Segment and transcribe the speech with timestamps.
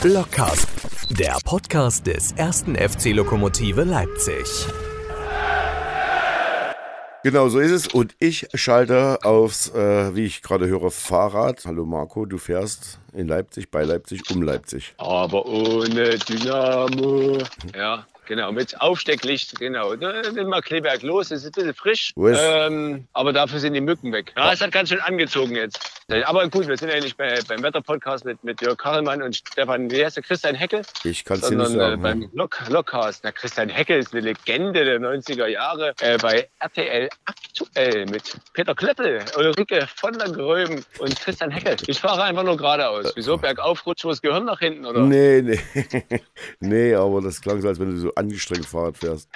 [0.00, 0.66] Blockcast,
[1.10, 4.46] der Podcast des ersten FC Lokomotive Leipzig.
[7.22, 7.86] Genau so ist es.
[7.88, 11.64] Und ich schalte aufs, äh, wie ich gerade höre, Fahrrad.
[11.66, 14.94] Hallo Marco, du fährst in Leipzig, bei Leipzig, um Leipzig.
[14.96, 17.38] Aber ohne Dynamo.
[17.76, 19.94] Ja, genau, mit Aufstecklicht, genau.
[19.96, 22.12] Dann sind wir Kleberg los, es ist ein bisschen frisch.
[22.16, 24.32] Wo ist- Ähm, aber dafür sind die Mücken weg.
[24.34, 25.97] Ja, es hat ganz schön angezogen jetzt.
[26.10, 29.90] Aber gut, wir sind ja nicht bei, beim Wetterpodcast mit, mit Jörg Karlmann und Stefan,
[29.90, 30.80] wie heißt der, Christian Heckel?
[31.04, 32.02] Ich kann es dir nicht sondern äh, sagen.
[32.02, 33.24] beim Lok Lokcast.
[33.24, 38.74] Na, Christian Heckel ist eine Legende der 90er Jahre äh, bei RTL aktuell mit Peter
[38.74, 41.76] Klöppel, Ulrike von der Gröben und Christian Heckel.
[41.86, 43.12] Ich fahre einfach nur geradeaus.
[43.14, 43.36] Wieso?
[43.36, 45.00] Bergauf rutscht das Gehirn nach hinten, oder?
[45.02, 45.60] Nee, nee.
[46.60, 49.28] nee, aber das klang so, als wenn du so angestrengt Fahrrad fährst.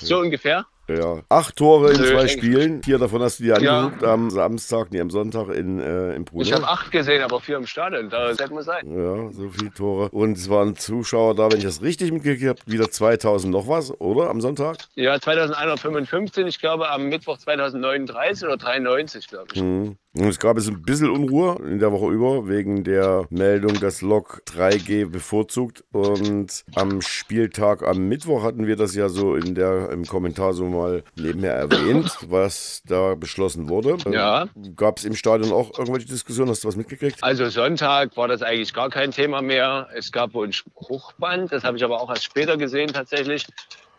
[0.00, 0.66] So ungefähr.
[0.88, 1.20] Ja.
[1.28, 2.82] Acht Tore in Nö, zwei Spielen.
[2.82, 3.80] Vier davon hast du dir Ja.
[3.80, 6.70] angeguckt am Samstag, nee, am Sonntag in, äh, im Ich habe Bruder.
[6.72, 8.08] acht gesehen, aber vier im Stadion.
[8.08, 8.86] Da sollte man sein.
[8.90, 10.08] Ja, so viele Tore.
[10.10, 13.92] Und es waren Zuschauer da, wenn ich das richtig mitgekriegt habe, wieder 2000 noch was,
[14.00, 14.30] oder?
[14.30, 14.78] Am Sonntag?
[14.94, 19.62] Ja, 2115, ich glaube am Mittwoch 2039 oder 93, glaube ich.
[19.62, 19.96] Mhm.
[20.16, 24.00] Und es gab jetzt ein bisschen Unruhe in der Woche über, wegen der Meldung, dass
[24.02, 25.84] Lok 3G bevorzugt.
[25.92, 30.64] Und am Spieltag am Mittwoch hatten wir das ja so in der, im Kommentar so
[30.78, 33.96] mal nebenher erwähnt, was da beschlossen wurde.
[34.10, 34.48] Ja.
[34.76, 36.50] Gab es im Stadion auch irgendwelche Diskussionen?
[36.50, 37.22] Hast du was mitgekriegt?
[37.22, 39.88] Also Sonntag war das eigentlich gar kein Thema mehr.
[39.94, 43.46] Es gab wohl ein Spruchband, das habe ich aber auch erst später gesehen tatsächlich.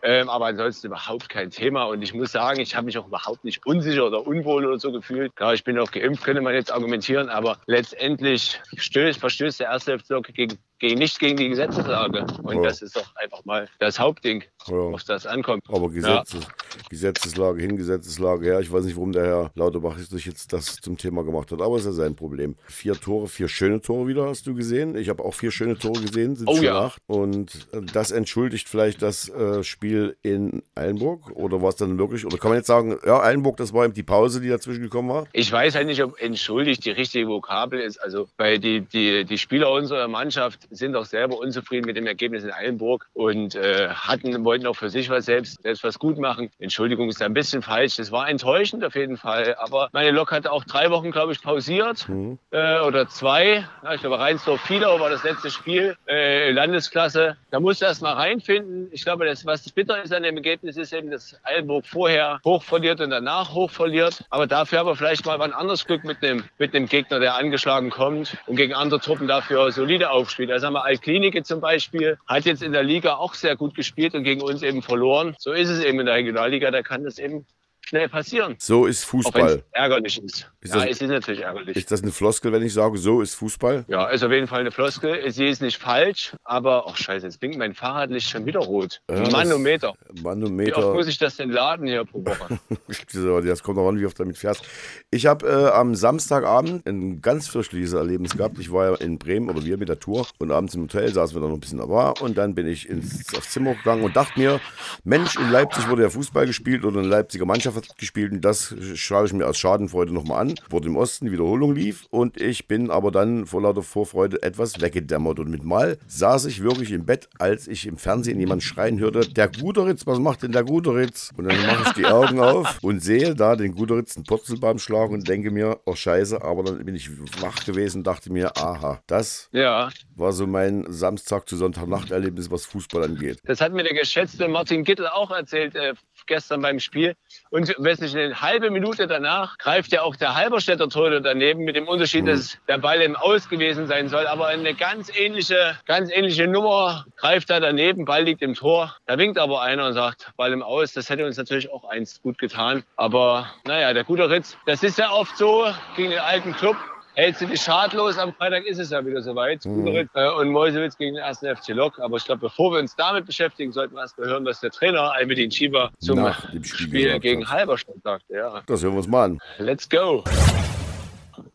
[0.02, 1.83] Ähm, aber ansonsten überhaupt kein Thema.
[1.83, 4.91] Und ich muss sagen, ich habe mich auch überhaupt nicht unsicher oder unwohl oder so
[4.91, 5.35] gefühlt.
[5.35, 7.30] Klar, ich bin auch geimpft, könnte man jetzt argumentieren.
[7.30, 12.25] Aber letztendlich stößt, verstößt der erste Lok gegen, gegen, nicht gegen die Gesetzeslage.
[12.44, 12.61] Und Ja.
[12.63, 14.75] das ist doch einfach mal das Hauptding, Ja.
[14.75, 15.63] auf das ankommt.
[15.69, 16.47] Aber Gesetzes,
[16.89, 18.59] Gesetzeslage hin, Gesetzeslage her.
[18.59, 21.75] Ich weiß nicht, warum der Herr Lauterbach sich jetzt das zum Thema gemacht hat, aber
[21.75, 22.55] es ist ja sein Problem.
[22.67, 24.95] Vier Tore, vier schöne Tore wieder hast du gesehen.
[24.95, 26.80] Ich habe auch vier schöne Tore gesehen, sind Oh schon ja.
[26.80, 27.02] acht.
[27.07, 32.25] Und äh, das entschuldigt vielleicht das äh, Spiel in Eilenburg oder war es dann wirklich,
[32.25, 35.09] oder kann man jetzt sagen, ja, Eilenburg, das war eben die Pause, die dazwischen gekommen
[35.09, 35.28] war?
[35.34, 37.97] Ich weiß halt nicht, ob entschuldigt die richtige Vokabel ist.
[37.97, 42.44] Also, weil die, die, die Spieler unserer Mannschaft sind auch selber unzufrieden mit dem Ergebnis
[42.44, 46.50] in Eilenburg und äh, hatten, wollten auch für sich was selbst, selbst was gut machen.
[46.59, 47.97] Entschuldigung ist da ein bisschen falsch.
[47.97, 49.56] Das war enttäuschend auf jeden Fall.
[49.59, 52.08] Aber meine Lok hatte auch drei Wochen, glaube ich, pausiert
[52.52, 53.66] äh, oder zwei.
[53.84, 57.38] Ja, ich glaube, Rheinsdorf-Fiedau war das letzte Spiel, äh, Landesklasse.
[57.52, 58.90] Da musste erst mal reinfinden.
[58.91, 62.63] Ich glaube, das, was bitter ist an dem Ergebnis, ist eben, dass Eilenburg vorher hoch
[62.63, 64.24] verliert und danach hoch verliert.
[64.29, 67.90] Aber dafür aber vielleicht mal ein anderes Glück mit einem, mit einem Gegner, der angeschlagen
[67.90, 70.52] kommt und gegen andere Truppen dafür solide aufspielt.
[70.52, 74.16] Also haben wir Altklinike zum Beispiel, hat jetzt in der Liga auch sehr gut gespielt
[74.16, 75.36] und gegen uns eben verloren.
[75.40, 77.46] So ist es eben in der Regionalliga, da kann das eben
[77.89, 78.55] schnell passieren.
[78.59, 79.51] So ist Auch wenn Fußball.
[79.55, 80.51] es ärgerlich ist.
[80.61, 81.75] Ist ja, das- es ist natürlich ärgerlich.
[81.75, 83.85] Ist das eine Floskel, wenn ich sage, so ist Fußball?
[83.88, 85.29] Ja, ist auf jeden Fall eine Floskel.
[85.31, 89.01] Sie ist nicht falsch, aber, ach scheiße, jetzt blinkt mein Fahrradlicht schon wieder rot.
[89.09, 89.94] Ja, das- Manometer.
[90.07, 90.94] Wie oft Manometer.
[90.94, 92.59] muss ich das denn laden hier pro Woche?
[93.49, 94.63] Das kommt noch an, wie oft du damit fährst.
[95.11, 98.59] Ich habe äh, am Samstagabend ein ganz fürchterliches Erlebnis gehabt.
[98.59, 101.35] Ich war ja in Bremen oder wir mit der Tour und abends im Hotel saßen
[101.35, 104.03] wir dann noch ein bisschen da war und dann bin ich ins, aufs Zimmer gegangen
[104.03, 104.59] und dachte mir,
[105.03, 108.75] Mensch, in Leipzig wurde ja Fußball gespielt oder eine Leipziger Mannschaft hat gespielt und das
[108.95, 110.56] schaue ich mir aus Schadenfreude nochmal an.
[110.69, 114.81] Wurde im Osten die Wiederholung lief und ich bin aber dann vor lauter Vorfreude etwas
[114.81, 119.00] weggedämmert und mit Mal saß ich wirklich im Bett, als ich im Fernsehen jemand schreien
[119.00, 121.31] hörte, der Guteritz, was macht denn der Guteritz?
[121.38, 125.13] Und dann mache ich die Augen auf und sehe da den Guteritz einen Purzelbaum schlagen
[125.13, 127.09] und denke mir, oh scheiße, aber dann bin ich
[127.41, 132.66] wach gewesen und dachte mir, aha, das ja, war so mein Samstag zu Sonntagnacht-Erlebnis, was
[132.66, 133.40] Fußball angeht.
[133.44, 135.94] das hat mir der geschätzte Martin Gittel auch erzählt äh,
[136.29, 137.16] gestern beim Spiel.
[137.50, 141.75] Und weiß nicht, eine halbe Minute danach greift ja auch der Halberstädter Torhüter daneben, mit
[141.75, 144.28] dem Unterschied, dass der Ball im Aus gewesen sein soll.
[144.28, 148.95] Aber eine ganz ähnliche, ganz ähnliche Nummer greift da daneben, Ball liegt im Tor.
[149.06, 150.94] Da winkt aber einer und sagt, Ball im Aus.
[150.94, 152.84] Das hätte uns natürlich auch einst gut getan.
[152.96, 155.66] Aber naja, der gute Ritz, das ist ja oft so
[155.97, 156.78] gegen den alten Club.
[157.19, 159.64] Hältst du dich schadlos, am Freitag ist es ja wieder soweit.
[159.64, 161.99] Guteritz, äh, und Mäusewitz gegen den ersten FC Lok.
[161.99, 164.72] Aber ich glaube, bevor wir uns damit beschäftigen, sollten wir erst mal hören, was der
[164.72, 167.46] Trainer Almedin Schieber zum Spiel Spiel, gegen.
[167.49, 168.34] Halberstadt sagte.
[168.34, 169.40] Ja, Das hören wir uns mal an.
[169.58, 170.23] let's go.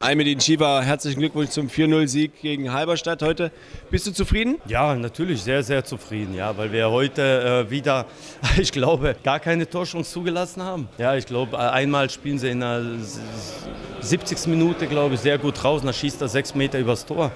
[0.04, 3.50] Almedin Shiva, herzlichen Glückwunsch zum 4-0-Sieg gegen Halberstadt heute.
[3.90, 4.58] Bist du zufrieden?
[4.66, 8.04] Ja, natürlich sehr, sehr zufrieden, ja, weil wir heute äh, wieder,
[8.58, 10.88] ich glaube, gar keine Torchance zugelassen haben.
[10.98, 12.82] Ja, ich glaube, einmal spielen sie in der
[14.02, 14.46] 70.
[14.48, 17.32] Minute, glaube ich, sehr gut raus, dann schießt er sechs Meter übers Tor.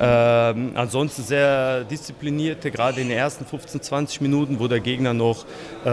[0.00, 5.44] Ähm, ansonsten sehr disziplinierte, gerade in den ersten 15, 20 Minuten, wo der Gegner noch
[5.84, 5.86] äh,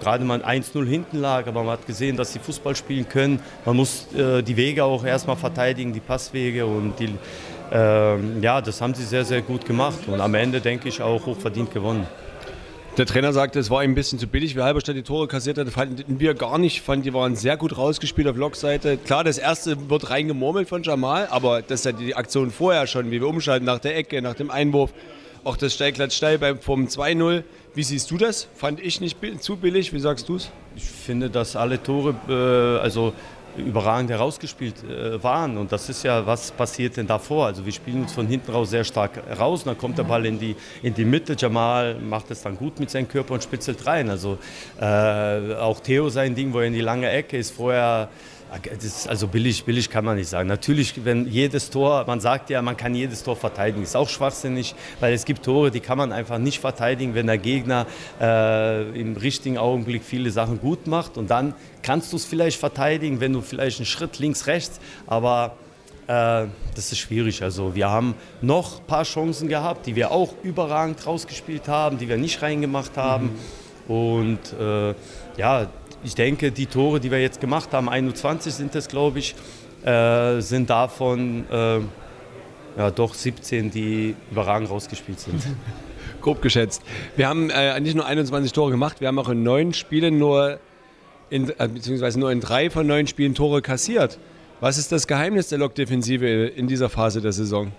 [0.00, 3.40] gerade mal 1-0 hinten lag, aber man hat gesehen, dass sie Fußball spielen können.
[3.64, 7.10] Man muss äh, die Wege auch erstmal verteidigen, die Passwege und die
[7.74, 11.24] ähm, ja, das haben sie sehr, sehr gut gemacht und am Ende denke ich auch
[11.24, 12.06] hochverdient gewonnen.
[12.98, 15.56] Der Trainer sagte, es war ihm ein bisschen zu billig, wie Halberstadt die Tore kassiert
[15.56, 15.66] hat.
[15.70, 16.76] Fanden wir gar nicht.
[16.76, 18.98] Ich fand, die waren sehr gut rausgespielt auf Lokseite.
[18.98, 23.10] Klar, das erste wird reingemurmelt von Jamal, aber das ist ja die Aktion vorher schon,
[23.10, 24.92] wie wir umschalten nach der Ecke, nach dem Einwurf.
[25.42, 27.44] Auch das Steilklatsch steil vom 2-0.
[27.74, 28.46] Wie siehst du das?
[28.54, 29.94] Fand ich nicht zu billig.
[29.94, 30.50] Wie sagst du es?
[30.76, 33.14] Ich finde, dass alle Tore, äh, also
[33.56, 35.58] überragend herausgespielt äh, waren.
[35.58, 37.46] Und das ist ja, was passiert denn davor?
[37.46, 40.26] Also wir spielen uns von hinten raus sehr stark raus und dann kommt der Ball
[40.26, 41.34] in die, in die Mitte.
[41.38, 44.08] Jamal macht es dann gut mit seinem Körper und spitzelt rein.
[44.10, 44.38] Also
[44.80, 48.08] äh, auch Theo sein Ding, wo er in die lange Ecke ist, vorher
[48.82, 50.48] ist, also billig, billig kann man nicht sagen.
[50.48, 54.74] Natürlich, wenn jedes Tor, man sagt ja, man kann jedes Tor verteidigen, ist auch schwachsinnig,
[55.00, 57.86] weil es gibt Tore, die kann man einfach nicht verteidigen, wenn der Gegner
[58.20, 63.20] äh, im richtigen Augenblick viele Sachen gut macht und dann kannst du es vielleicht verteidigen,
[63.20, 65.56] wenn du vielleicht einen Schritt links, rechts, aber
[66.06, 67.42] äh, das ist schwierig.
[67.42, 72.08] Also wir haben noch ein paar Chancen gehabt, die wir auch überragend rausgespielt haben, die
[72.08, 73.26] wir nicht reingemacht haben.
[73.88, 73.94] Mhm.
[73.94, 74.94] Und äh,
[75.36, 75.66] ja,
[76.04, 79.34] ich denke, die Tore, die wir jetzt gemacht haben, 21 sind es, glaube ich,
[79.84, 81.78] äh, sind davon äh,
[82.76, 85.42] ja, doch 17, die überragend rausgespielt sind.
[86.20, 86.82] Grob geschätzt.
[87.16, 90.58] Wir haben äh, nicht nur 21 Tore gemacht, wir haben auch in neun Spielen nur,
[91.30, 94.18] in, äh, beziehungsweise nur in drei von neun Spielen Tore kassiert.
[94.60, 97.72] Was ist das Geheimnis der Lokdefensive in dieser Phase der Saison?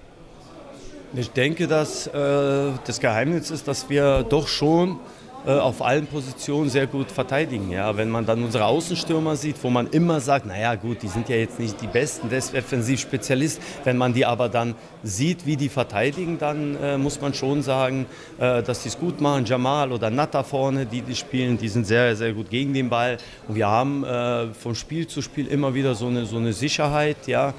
[1.16, 5.00] Ich denke, dass äh, das Geheimnis ist, dass wir doch schon
[5.46, 7.70] auf allen Positionen sehr gut verteidigen.
[7.72, 11.30] Ja, wenn man dann unsere Außenstürmer sieht, wo man immer sagt, naja gut, die sind
[11.30, 16.38] ja jetzt nicht die besten Defensivspezialist, wenn man die aber dann sieht, wie die verteidigen,
[16.40, 18.06] dann äh, muss man schon sagen,
[18.40, 19.46] äh, dass die es gut machen.
[19.46, 23.18] Jamal oder Natta vorne, die, die spielen, die sind sehr, sehr gut gegen den Ball.
[23.48, 27.28] Und wir haben äh, von Spiel zu Spiel immer wieder so eine, so eine Sicherheit,
[27.28, 27.54] ja,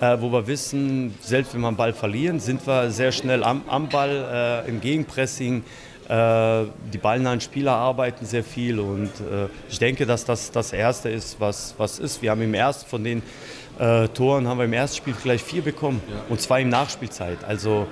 [0.00, 3.62] äh, wo wir wissen, selbst wenn wir einen Ball verlieren, sind wir sehr schnell am,
[3.68, 5.62] am Ball, äh, im Gegenpressing.
[6.10, 11.08] Äh, die ballnahen Spieler arbeiten sehr viel und äh, ich denke, dass das das Erste
[11.08, 12.20] ist, was, was ist.
[12.20, 13.22] Wir haben im ersten von den
[13.78, 16.16] äh, Toren haben wir im ersten Spiel gleich vier bekommen ja.
[16.28, 17.44] und zwei im Nachspielzeit.
[17.46, 17.86] Also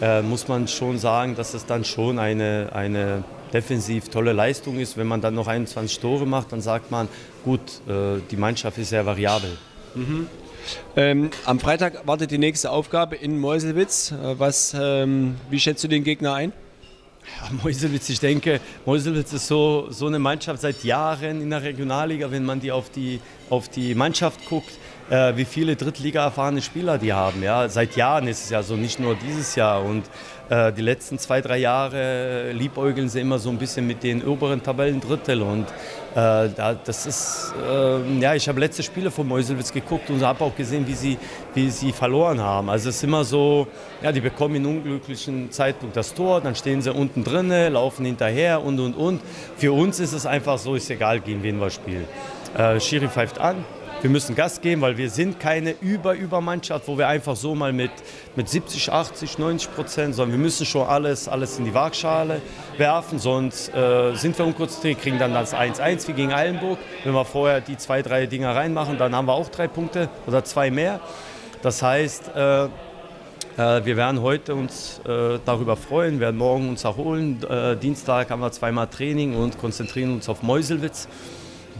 [0.00, 0.20] ja.
[0.20, 4.96] äh, muss man schon sagen, dass es dann schon eine, eine defensiv tolle Leistung ist.
[4.96, 7.08] Wenn man dann noch 21 Tore macht, dann sagt man,
[7.44, 9.50] gut, äh, die Mannschaft ist sehr variabel.
[9.96, 10.28] Mhm.
[10.94, 14.12] Ähm, am Freitag wartet die nächste Aufgabe in Meuselwitz.
[14.12, 16.52] Äh, was, ähm, wie schätzt du den Gegner ein?
[17.26, 22.30] Ja, Meuselwitz, ich denke, Meuselwitz ist so, so eine Mannschaft seit Jahren in der Regionalliga,
[22.30, 24.78] wenn man die auf die, auf die Mannschaft guckt,
[25.10, 27.42] äh, wie viele Drittliga erfahrene Spieler die haben.
[27.42, 27.68] Ja?
[27.68, 29.82] Seit Jahren ist es ja so, nicht nur dieses Jahr.
[29.82, 30.04] Und
[30.48, 34.62] äh, die letzten zwei, drei Jahre liebäugeln sie immer so ein bisschen mit den oberen
[34.62, 35.42] Tabellendrittel.
[35.42, 35.66] Und
[36.14, 36.48] äh,
[36.84, 40.86] das ist, äh, ja, ich habe letzte Spiele von Meuselwitz geguckt und habe auch gesehen,
[40.86, 41.18] wie sie,
[41.54, 42.70] wie sie verloren haben.
[42.70, 43.66] Also es ist immer so,
[44.02, 48.62] ja, die bekommen in unglücklichen Zeitpunkt das Tor, dann stehen sie unten drinnen, laufen hinterher
[48.62, 49.20] und und und.
[49.56, 52.06] Für uns ist es einfach so, ist egal, gegen wen wir spielen.
[52.56, 53.64] Äh, Schiri pfeift an,
[54.04, 57.90] wir müssen Gas geben, weil wir sind keine Über-Über-Mannschaft, wo wir einfach so mal mit,
[58.36, 62.42] mit 70, 80, 90 Prozent, sondern wir müssen schon alles, alles in die Waagschale
[62.76, 66.78] werfen, sonst äh, sind wir unkonzentriert, kriegen dann das 1-1 wie gegen Eilenburg.
[67.02, 70.44] Wenn wir vorher die zwei, drei Dinger reinmachen, dann haben wir auch drei Punkte oder
[70.44, 71.00] zwei mehr.
[71.62, 72.68] Das heißt, äh, äh
[73.56, 77.42] wir werden heute uns äh, darüber freuen, werden morgen uns erholen.
[77.48, 81.08] Äh, Dienstag haben wir zweimal Training und konzentrieren uns auf Meuselwitz,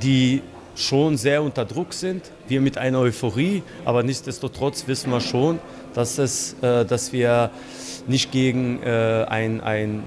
[0.03, 0.41] die
[0.75, 2.31] schon sehr unter Druck sind.
[2.49, 5.59] Wir mit einer Euphorie, aber nichtsdestotrotz wissen wir schon,
[5.95, 7.51] dass, es, äh, dass wir
[8.07, 10.03] nicht gegen äh, ein, ein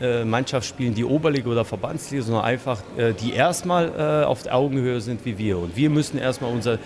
[0.00, 5.00] äh, Mannschaft spielen, die Oberliga oder Verbandsliga, sondern einfach, äh, die erstmal äh, auf Augenhöhe
[5.00, 5.58] sind wie wir.
[5.58, 6.78] Und wir müssen erstmal unser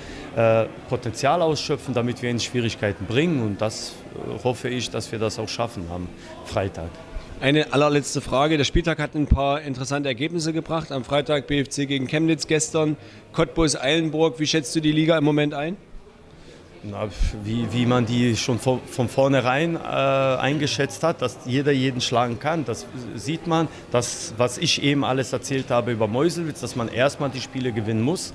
[0.89, 3.41] Potenzial ausschöpfen, damit wir in Schwierigkeiten bringen.
[3.41, 3.93] Und das
[4.43, 6.09] hoffe ich, dass wir das auch schaffen am
[6.45, 6.91] Freitag.
[7.41, 8.57] Eine allerletzte Frage.
[8.57, 10.93] Der Spieltag hat ein paar interessante Ergebnisse gebracht.
[10.93, 12.97] Am Freitag BFC gegen Chemnitz, gestern
[13.33, 14.39] Cottbus Eilenburg.
[14.39, 15.77] Wie schätzt du die Liga im Moment ein?
[16.85, 17.09] Na,
[17.43, 22.39] wie, wie man die schon von, von vornherein äh, eingeschätzt hat, dass jeder jeden schlagen
[22.39, 22.65] kann.
[22.65, 23.69] Das sieht man.
[23.91, 28.03] Das, was ich eben alles erzählt habe über Meuselwitz, dass man erstmal die Spiele gewinnen
[28.03, 28.33] muss.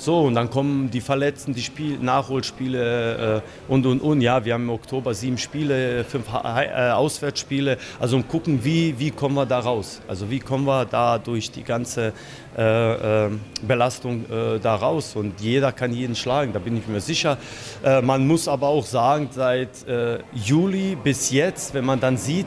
[0.00, 4.22] So, und dann kommen die Verletzten, die Spiel Nachholspiele äh, und, und, und.
[4.22, 7.76] Ja, wir haben im Oktober sieben Spiele, fünf äh, Auswärtsspiele.
[7.98, 10.00] Also um gucken, wie, wie kommen wir da raus?
[10.08, 12.14] Also wie kommen wir da durch die ganze
[12.56, 13.30] äh, äh
[13.60, 15.16] Belastung äh, da raus?
[15.16, 17.36] Und jeder kann jeden schlagen, da bin ich mir sicher.
[17.84, 19.68] Äh, man muss aber auch sagen, seit
[20.32, 22.46] Juli bis jetzt, wenn man dann sieht,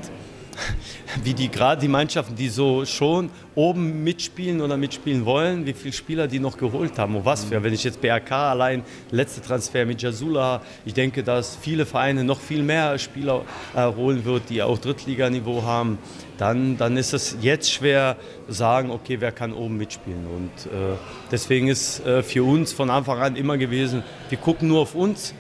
[1.24, 5.94] wie die gerade die Mannschaften, die so schon oben mitspielen oder mitspielen wollen, wie viele
[5.94, 7.64] Spieler die noch geholt haben und was für.
[7.64, 12.40] Wenn ich jetzt BRK allein, letzte Transfer mit Jasula, ich denke, dass viele Vereine noch
[12.40, 13.44] viel mehr Spieler
[13.76, 15.98] äh, holen wird, die auch Drittliganiveau haben,
[16.38, 18.18] dann, dann ist es jetzt schwer
[18.48, 20.26] sagen, okay, wer kann oben mitspielen.
[20.28, 20.98] Und äh,
[21.32, 25.34] deswegen ist äh, für uns von Anfang an immer gewesen, wir gucken nur auf uns,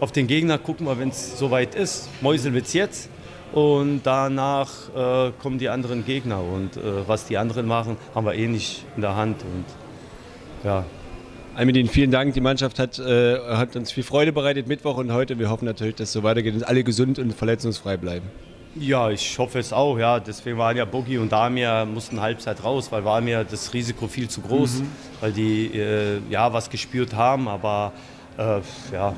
[0.00, 2.08] auf den Gegner gucken wir, wenn es soweit ist.
[2.20, 3.08] Meuselwitz jetzt,
[3.54, 6.42] und danach äh, kommen die anderen Gegner.
[6.42, 9.42] Und äh, was die anderen machen, haben wir eh nicht in der Hand.
[9.42, 9.64] Und
[10.64, 10.84] ja.
[11.54, 12.34] Almedin, vielen Dank.
[12.34, 15.38] Die Mannschaft hat, äh, hat uns viel Freude bereitet Mittwoch und heute.
[15.38, 18.26] Wir hoffen natürlich, dass es so weitergeht und alle gesund und verletzungsfrei bleiben.
[18.74, 19.96] Ja, ich hoffe es auch.
[19.98, 20.18] Ja.
[20.18, 24.28] Deswegen waren ja Boogie und Damir mussten Halbzeit raus, weil war mir das Risiko viel
[24.28, 24.86] zu groß, mhm.
[25.20, 27.46] weil die äh, ja was gespürt haben.
[27.46, 27.92] Aber
[28.36, 28.60] äh,
[28.92, 29.14] ja,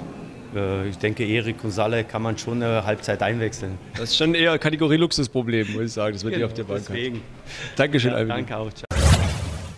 [0.89, 3.79] ich denke, Erik und Salle kann man schon eine Halbzeit einwechseln.
[3.95, 6.15] Das ist schon eher Kategorie Luxusproblem, muss ich sagen.
[6.15, 6.83] Das wird genau, auf der Bank.
[6.89, 7.23] Deswegen.
[7.77, 8.29] Dankeschön, ja, Alvin.
[8.29, 8.73] Danke auch.
[8.73, 8.87] Ciao.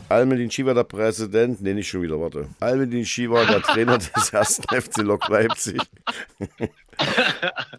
[0.09, 2.49] Almedin Shiva, der Präsident, nee, nicht schon wieder, warte.
[2.61, 5.81] Almedin Shiva, der Trainer des ersten FC Lok Leipzig.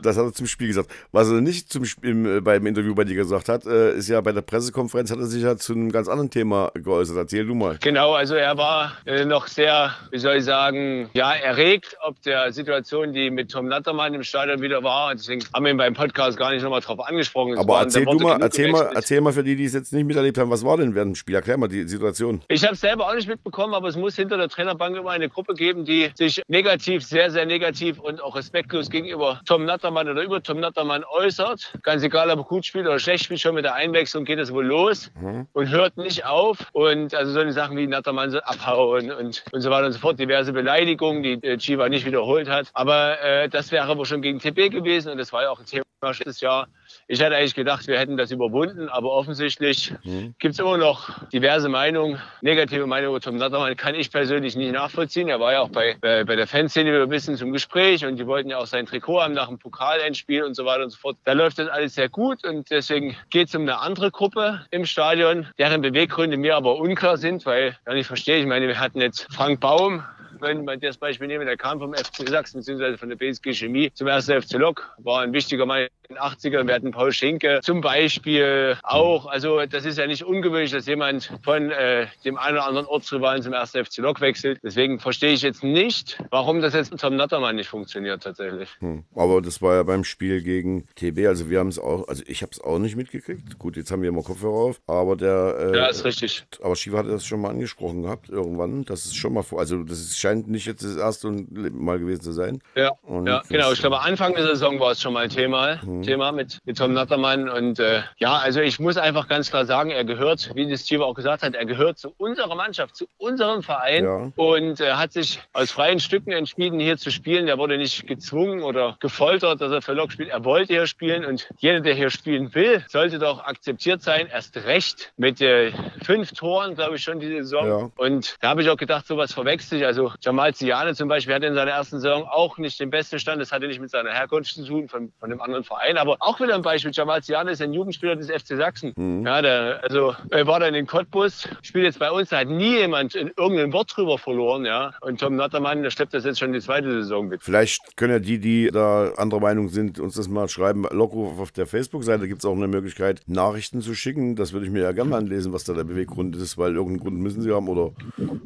[0.01, 0.89] Das hat er zum Spiel gesagt.
[1.11, 4.21] Was er nicht zum Spiel, äh, beim Interview bei dir gesagt hat, äh, ist ja
[4.21, 7.17] bei der Pressekonferenz hat er sich ja zu einem ganz anderen Thema geäußert.
[7.17, 7.77] Erzähl du mal.
[7.81, 12.51] Genau, also er war äh, noch sehr, wie soll ich sagen, ja, erregt, ob der
[12.53, 15.13] Situation, die mit Tom Nattermann im Stadion wieder war.
[15.13, 17.53] Deswegen haben wir ihn beim Podcast gar nicht nochmal drauf angesprochen.
[17.53, 20.05] Es Aber erzähl du mal, erzähl mal, erzähl mal für die, die es jetzt nicht
[20.05, 21.35] miterlebt haben, was war denn während dem Spiel?
[21.35, 22.41] Erklär mal die Situation.
[22.47, 25.29] Ich habe es selber auch nicht mitbekommen, aber es muss hinter der Trainerbank immer eine
[25.29, 30.23] Gruppe geben, die sich negativ, sehr, sehr negativ und auch respektlos gegenüber Tom Nattermann oder
[30.23, 31.73] über Tom Nattermann äußert.
[31.83, 34.53] Ganz egal, ob er gut spielt oder schlecht spielt, schon mit der Einwechslung geht es
[34.53, 35.47] wohl los mhm.
[35.53, 36.57] und hört nicht auf.
[36.73, 40.19] Und also solche Sachen wie Nattermann so abhauen und, und so weiter und so fort.
[40.19, 42.69] Diverse Beleidigungen, die äh, Chiva nicht wiederholt hat.
[42.73, 45.65] Aber äh, das wäre aber schon gegen TP gewesen und das war ja auch ein
[45.65, 46.67] Thema letztes Jahr.
[47.07, 50.35] Ich hätte eigentlich gedacht, wir hätten das überwunden, aber offensichtlich mhm.
[50.39, 52.21] gibt es immer noch diverse Meinungen.
[52.41, 55.27] Negative Meinungen über Tom Nattermann kann ich persönlich nicht nachvollziehen.
[55.27, 58.27] Er war ja auch bei, bei, bei der Fanszene ein bisschen zum Gespräch und die
[58.27, 61.17] wollten ja auch sein Trikot haben nach dem Pokalendspiel und so weiter und so fort.
[61.23, 64.85] Da läuft das alles sehr gut und deswegen geht es um eine andere Gruppe im
[64.85, 69.01] Stadion, deren Beweggründe mir aber unklar sind, weil, ja, ich verstehe, ich meine, wir hatten
[69.01, 70.03] jetzt Frank Baum,
[70.39, 72.97] wenn man das Beispiel nehmen, der kam vom FC Sachsen bzw.
[72.97, 76.67] von der BSG Chemie zum ersten FC Lok, war ein wichtiger Mann in den 80ern.
[76.67, 79.27] Wir hatten Paul Schenke zum Beispiel auch.
[79.27, 83.43] Also das ist ja nicht ungewöhnlich, dass jemand von äh, dem einen oder anderen Ortsrivalen
[83.43, 84.59] zum ersten FC Lok wechselt.
[84.63, 88.69] Deswegen verstehe ich jetzt nicht, warum das jetzt mit Tom Nattermann nicht funktioniert tatsächlich.
[88.79, 89.03] Hm.
[89.15, 91.27] Aber das war ja beim Spiel gegen TB.
[91.27, 93.59] Also wir haben es auch, also ich habe es auch nicht mitgekriegt.
[93.59, 95.73] Gut, jetzt haben wir immer Kopfhörer auf, aber der.
[95.73, 96.43] Äh, ja, ist richtig.
[96.63, 98.83] Aber Shiva hat das schon mal angesprochen gehabt irgendwann.
[98.85, 99.59] Das ist schon mal vor.
[99.59, 102.61] Also das ist scheint nicht jetzt das erste Mal gewesen zu sein.
[102.75, 102.91] Ja,
[103.25, 103.71] ja genau.
[103.71, 106.03] Ich glaube, Anfang der Saison war es schon mal ein Thema, mhm.
[106.03, 107.49] Thema mit, mit Tom Nattermann.
[107.49, 111.05] Und äh, ja, also ich muss einfach ganz klar sagen, er gehört, wie das Steve
[111.05, 114.31] auch gesagt hat, er gehört zu unserer Mannschaft, zu unserem Verein ja.
[114.35, 117.47] und äh, hat sich aus freien Stücken entschieden, hier zu spielen.
[117.47, 120.29] Er wurde nicht gezwungen oder gefoltert, dass er für Lok spielt.
[120.29, 124.27] Er wollte hier spielen und jeder, der hier spielen will, sollte doch akzeptiert sein.
[124.27, 125.71] Erst recht mit äh,
[126.03, 127.67] fünf Toren, glaube ich, schon diese Saison.
[127.67, 127.91] Ja.
[127.97, 129.83] Und da habe ich auch gedacht, sowas verwechselt.
[129.83, 133.41] Also Jamal Ziane zum Beispiel hatte in seiner ersten Saison auch nicht den besten Stand.
[133.41, 135.88] Das hatte nicht mit seiner Herkunft zu tun, von, von einem anderen Verein.
[135.97, 136.91] Aber auch wieder ein Beispiel.
[136.93, 138.93] Jamal Ziane ist ein Jugendspieler des FC Sachsen.
[138.95, 139.25] Mhm.
[139.25, 142.29] Ja, der, also er war dann in Cottbus, spielt jetzt bei uns.
[142.29, 144.65] Da hat nie jemand in irgendein Wort drüber verloren.
[144.65, 144.93] Ja.
[145.01, 147.43] Und Tom Nattermann, der schleppt das jetzt schon die zweite Saison mit.
[147.43, 150.85] Vielleicht können ja die, die da anderer Meinung sind, uns das mal schreiben.
[150.91, 154.35] Lockruf auf der Facebook-Seite gibt es auch eine Möglichkeit, Nachrichten zu schicken.
[154.35, 157.19] Das würde ich mir ja gerne anlesen, was da der Beweggrund ist, weil irgendeinen Grund
[157.19, 157.91] müssen sie haben oder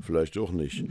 [0.02, 0.86] vielleicht auch nicht.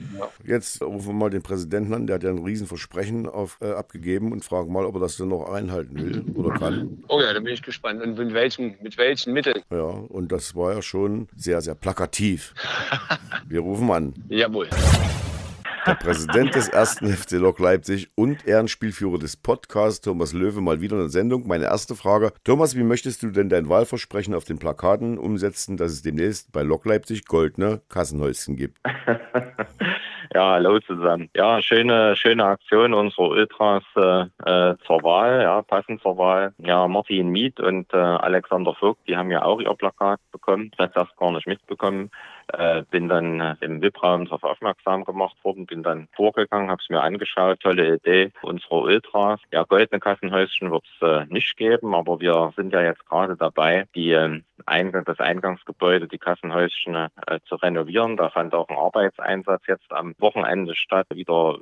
[0.44, 4.32] Jetzt rufen wir mal den Präsidenten an, der hat ja ein Riesenversprechen auf, äh, abgegeben
[4.32, 7.04] und fragen mal, ob er das dann noch einhalten will oder kann.
[7.08, 8.02] Oh ja, da bin ich gespannt.
[8.02, 9.62] Und mit welchen, mit welchen Mitteln?
[9.70, 12.54] Ja, und das war ja schon sehr, sehr plakativ.
[13.49, 14.14] Wir rufen an.
[14.28, 14.68] Jawohl.
[15.84, 20.94] Der Präsident des ersten FC Lok Leipzig und Ehrenspielführer des Podcasts, Thomas Löwe, mal wieder
[20.94, 21.49] in der Sendung.
[21.49, 22.32] Meine erste Frage.
[22.44, 26.62] Thomas, wie möchtest du denn dein Wahlversprechen auf den Plakaten umsetzen, dass es demnächst bei
[26.62, 28.78] Lok Leipzig goldene Kassenhäuschen gibt?
[30.34, 31.28] Ja, hallo zusammen.
[31.36, 36.54] Ja, schöne, schöne Aktion unserer Ultras äh, äh, zur Wahl, ja, passend zur Wahl.
[36.56, 40.70] Ja, Martin Miet und äh, Alexander Vogt, die haben ja auch ihr Plakat bekommen.
[40.78, 42.10] Das hat das gar nicht mitbekommen.
[42.52, 46.90] Äh, bin dann äh, im VIP-Raum darauf aufmerksam gemacht worden, bin dann vorgegangen, habe es
[46.90, 49.40] mir angeschaut, tolle Idee unserer Ultras.
[49.52, 53.87] Ja, goldene Kassenhäuschen wird es äh, nicht geben, aber wir sind ja jetzt gerade dabei,
[53.94, 57.08] die ähm, Eingang, das Eingangsgebäude, die Kassenhäuschen äh,
[57.46, 58.16] zu renovieren.
[58.16, 61.06] Da fand auch ein Arbeitseinsatz jetzt am Wochenende statt.
[61.12, 61.58] Wieder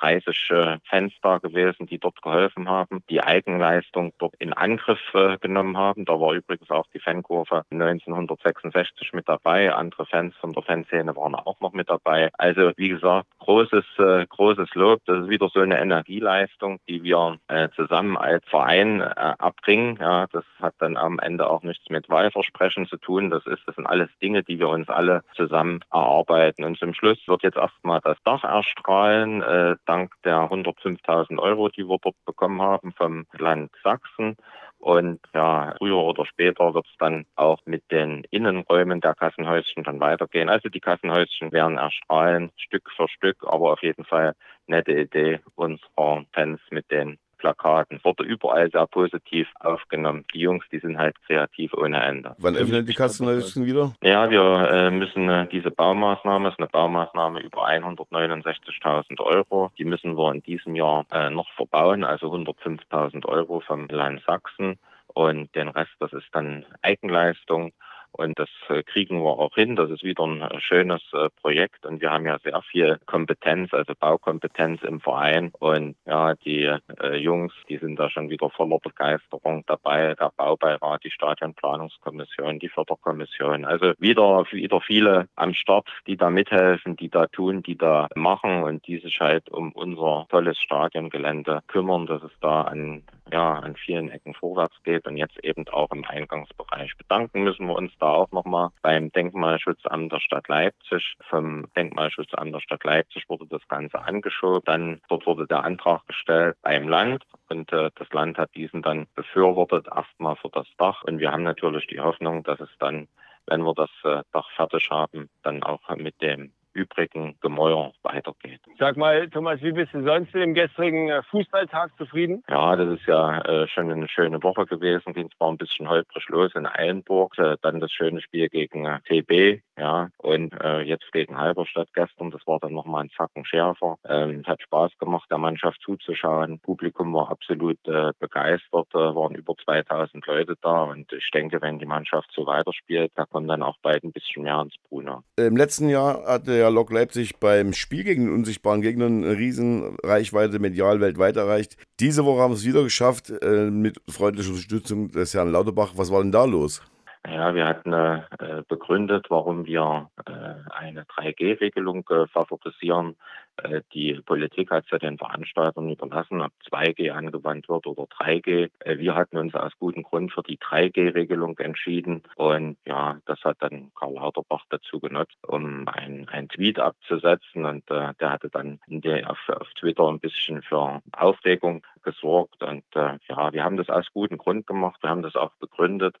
[0.00, 5.38] 30 äh, Fans da gewesen, die dort geholfen haben, die Eigenleistung dort in Angriff äh,
[5.38, 6.04] genommen haben.
[6.04, 9.74] Da war übrigens auch die Fankurve 1966 mit dabei.
[9.74, 12.30] Andere Fans von der Fanszene waren auch noch mit dabei.
[12.38, 15.00] Also wie gesagt, großes, äh, großes Lob.
[15.06, 19.04] Das ist wieder so eine Energieleistung, die wir äh, zusammen als Verein äh,
[19.38, 19.98] abbringen.
[20.00, 23.30] Ja, das hat dann am Ende auch nichts mit Wahlversprechen zu tun.
[23.30, 26.64] Das ist, das sind alles Dinge, die wir uns alle zusammen erarbeiten.
[26.64, 31.88] Und zum Schluss wird jetzt erstmal das Dach erstrahlen, äh, dank der 105.000 Euro, die
[31.88, 34.36] wir dort bekommen haben vom Land Sachsen.
[34.82, 40.00] Und ja, früher oder später wird es dann auch mit den Innenräumen der Kassenhäuschen dann
[40.00, 40.48] weitergehen.
[40.48, 44.34] Also die Kassenhäuschen werden erstrahlen, Stück für Stück, aber auf jeden Fall
[44.66, 47.98] nette Idee unserer Fans mit den Plakaten.
[48.04, 50.24] Wurde überall sehr positiv aufgenommen.
[50.32, 52.36] Die Jungs, die sind halt kreativ ohne Ende.
[52.38, 53.92] Wann öffnen die Kassenhäuschen wieder?
[54.00, 59.72] Ja, wir äh, müssen äh, diese Baumaßnahme, ist eine Baumaßnahme über 169.000 Euro.
[59.76, 64.78] Die müssen wir in diesem Jahr äh, noch verbauen, also 105.000 Euro vom Land Sachsen.
[65.08, 67.72] Und den Rest, das ist dann Eigenleistung.
[68.12, 69.74] Und das äh, kriegen wir auch hin.
[69.74, 71.86] Das ist wieder ein äh, schönes äh, Projekt.
[71.86, 75.50] Und wir haben ja sehr viel Kompetenz, also Baukompetenz im Verein.
[75.58, 76.70] Und ja, die
[77.14, 80.14] Jungs, die sind da schon wieder voller Begeisterung dabei.
[80.14, 83.64] Der Baubeirat, die Stadionplanungskommission, die Förderkommission.
[83.64, 88.62] Also wieder, wieder viele am Start, die da mithelfen, die da tun, die da machen
[88.62, 93.02] und die sich halt um unser tolles Stadiongelände kümmern, dass es da an
[93.32, 96.96] ja, an vielen Ecken vorwärts geht und jetzt eben auch im Eingangsbereich.
[96.98, 101.14] Bedanken müssen wir uns da auch nochmal beim Denkmalschutzamt der Stadt Leipzig.
[101.30, 104.62] Vom Denkmalschutzamt der Stadt Leipzig wurde das Ganze angeschoben.
[104.64, 109.06] Dann dort wurde der Antrag gestellt beim Land und äh, das Land hat diesen dann
[109.14, 111.04] befürwortet, erstmal für das Dach.
[111.04, 113.08] Und wir haben natürlich die Hoffnung, dass es dann
[113.46, 118.60] wenn wir das äh, Dach fertig haben, dann auch mit dem übrigen Gemäuer weitergeht.
[118.78, 122.42] Sag mal, Thomas, wie bist du sonst mit dem gestrigen äh, Fußballtag zufrieden?
[122.48, 125.12] Ja, das ist ja äh, schon eine schöne Woche gewesen.
[125.12, 129.00] Ging zwar ein bisschen holprig los in Eilenburg, äh, dann das schöne Spiel gegen äh,
[129.06, 132.30] TB, ja, und äh, jetzt gegen Halberstadt gestern.
[132.30, 133.96] Das war dann nochmal ein Zacken schärfer.
[134.08, 136.60] Ähm, hat Spaß gemacht, der Mannschaft zuzuschauen.
[136.60, 141.78] Publikum war absolut äh, begeistert, äh, waren über 2000 Leute da und ich denke, wenn
[141.78, 145.22] die Mannschaft so weiterspielt, da kommt dann auch bald ein bisschen mehr ins Bruno.
[145.36, 149.96] Im letzten Jahr hatte ja Lok Leipzig beim Spiel gegen den unsichtbaren Gegner eine riesen
[150.04, 151.76] Reichweite medial weltweit erreicht.
[152.00, 155.92] Diese Woche haben wir es wieder geschafft äh, mit freundlicher Unterstützung des Herrn Lauterbach.
[155.96, 156.82] Was war denn da los?
[157.26, 158.22] Ja, wir hatten äh,
[158.68, 160.32] begründet, warum wir äh,
[160.74, 163.16] eine 3G-Regelung äh, favorisieren.
[163.56, 168.70] Äh, die Politik hat es ja den Veranstaltern überlassen, ob 2G angewandt wird oder 3G.
[168.80, 172.22] Äh, wir hatten uns aus gutem Grund für die 3G-Regelung entschieden.
[172.36, 177.64] Und ja, das hat dann Karl Lauterbach dazu genutzt, um ein, ein Tweet abzusetzen.
[177.64, 182.62] Und äh, der hatte dann der, auf, auf Twitter ein bisschen für Aufregung gesorgt.
[182.62, 185.02] Und äh, ja, wir haben das aus gutem Grund gemacht.
[185.02, 186.16] Wir haben das auch begründet.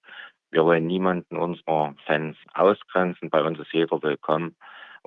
[0.50, 3.30] Wir wollen niemanden unserer Fans ausgrenzen.
[3.30, 4.54] Bei uns ist jeder willkommen.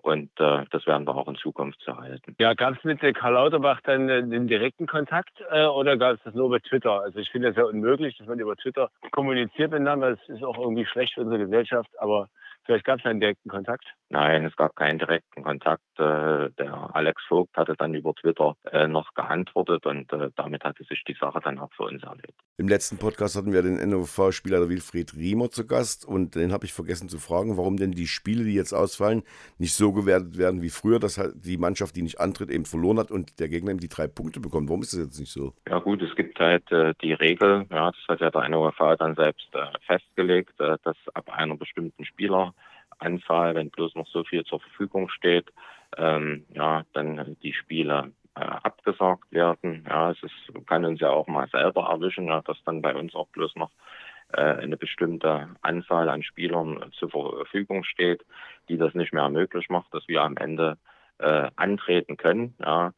[0.02, 2.36] Und äh, das werden wir auch in Zukunft so halten.
[2.40, 6.24] Ja, gab es mit Karl Lauterbach dann äh, den direkten Kontakt äh, oder gab es
[6.24, 7.02] das nur über Twitter?
[7.02, 10.12] Also ich finde das ja unmöglich, dass man über Twitter kommuniziert miteinander.
[10.12, 12.30] Das ist auch irgendwie schlecht für unsere Gesellschaft, aber
[12.66, 13.86] Vielleicht gab es einen direkten Kontakt?
[14.10, 15.84] Nein, es gab keinen direkten Kontakt.
[16.00, 20.84] Äh, der Alex Vogt hatte dann über Twitter äh, noch geantwortet und äh, damit hatte
[20.84, 22.34] sich die Sache dann auch für uns erledigt.
[22.58, 26.74] Im letzten Podcast hatten wir den NOV-Spieler Wilfried Riemer zu Gast und den habe ich
[26.74, 29.22] vergessen zu fragen, warum denn die Spiele, die jetzt ausfallen,
[29.60, 32.98] nicht so gewertet werden wie früher, dass halt die Mannschaft, die nicht antritt, eben verloren
[32.98, 34.70] hat und der Gegner eben die drei Punkte bekommt.
[34.70, 35.54] Warum ist das jetzt nicht so?
[35.70, 36.64] Ja gut, es gibt halt
[37.02, 39.50] die Regel, ja, das hat ja der NOV dann selbst
[39.86, 42.55] festgelegt, dass ab einer bestimmten Spieler
[43.00, 45.52] Anzahl, wenn bloß noch so viel zur Verfügung steht,
[45.98, 49.86] ähm, ja, dann die Spiele äh, abgesagt werden.
[49.88, 53.16] Ja, es ist, kann uns ja auch mal selber erwischen, ja, dass dann bei uns
[53.16, 53.72] auch bloß noch
[54.34, 58.26] äh, eine bestimmte Anzahl an Spielern zur Verfügung steht,
[58.70, 60.78] die das nicht mehr möglich macht, dass wir am Ende
[61.20, 62.56] äh, antreten können.
[62.60, 62.94] Ja.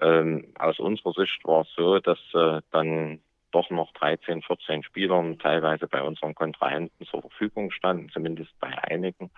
[0.00, 3.20] Ähm, aus unserer Sicht war es so, dass äh, dann
[3.56, 9.30] doch noch 13, 14 Spielern teilweise bei unseren Kontrahenten zur Verfügung standen, zumindest bei einigen.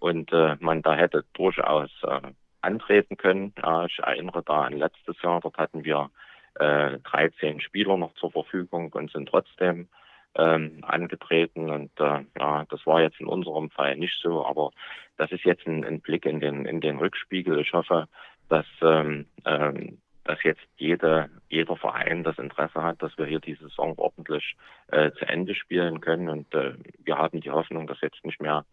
[0.00, 2.20] Und äh, man da hätte durchaus äh,
[2.60, 3.54] antreten können.
[3.62, 6.10] Ja, ich erinnere da an letztes Jahr, dort hatten wir
[6.58, 9.88] äh, 13 Spieler noch zur Verfügung und sind trotzdem
[10.34, 11.70] ähm, angetreten.
[11.70, 14.72] Und äh, ja, das war jetzt in unserem Fall nicht so, aber
[15.18, 17.60] das ist jetzt ein, ein Blick in den, in den Rückspiegel.
[17.60, 18.08] Ich hoffe,
[18.48, 23.54] dass ähm, ähm, dass jetzt jede, jeder Verein das Interesse hat, dass wir hier die
[23.54, 24.56] Saison ordentlich
[24.88, 26.28] äh, zu Ende spielen können.
[26.28, 28.64] Und äh, wir haben die Hoffnung, dass jetzt nicht mehr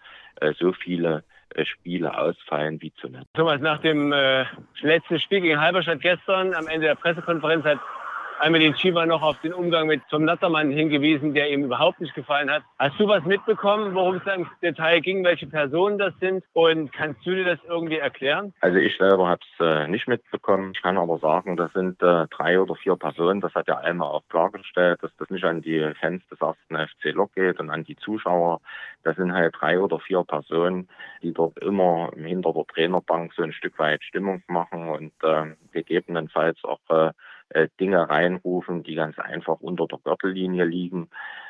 [0.41, 1.23] äh, so viele
[1.55, 3.27] äh, Spiele ausfallen wie zuletzt.
[3.33, 4.45] Thomas, nach dem äh,
[4.81, 7.79] letzten Spiel gegen Halberstadt gestern, am Ende der Pressekonferenz, hat
[8.43, 12.51] Almedin Chiva noch auf den Umgang mit Tom Nattermann hingewiesen, der ihm überhaupt nicht gefallen
[12.51, 12.61] hat.
[12.77, 17.25] Hast du was mitbekommen, worum es im Detail ging, welche Personen das sind und kannst
[17.25, 18.53] du dir das irgendwie erklären?
[18.59, 20.73] Also ich selber habe es äh, nicht mitbekommen.
[20.75, 23.39] Ich kann aber sagen, das sind äh, drei oder vier Personen.
[23.39, 27.15] Das hat ja einmal auch klargestellt, dass das nicht an die Fans des ersten FC
[27.15, 28.59] Lok geht und an die Zuschauer.
[29.05, 30.89] Das sind halt drei oder vier Personen,
[31.21, 36.61] die dort immer hinter der Trainerbank so ein Stück weit Stimmung machen und äh, gegebenenfalls
[36.65, 37.13] auch äh,
[37.53, 41.09] äh, Dinge reinrufen, die ganz einfach unter der Gürtellinie liegen.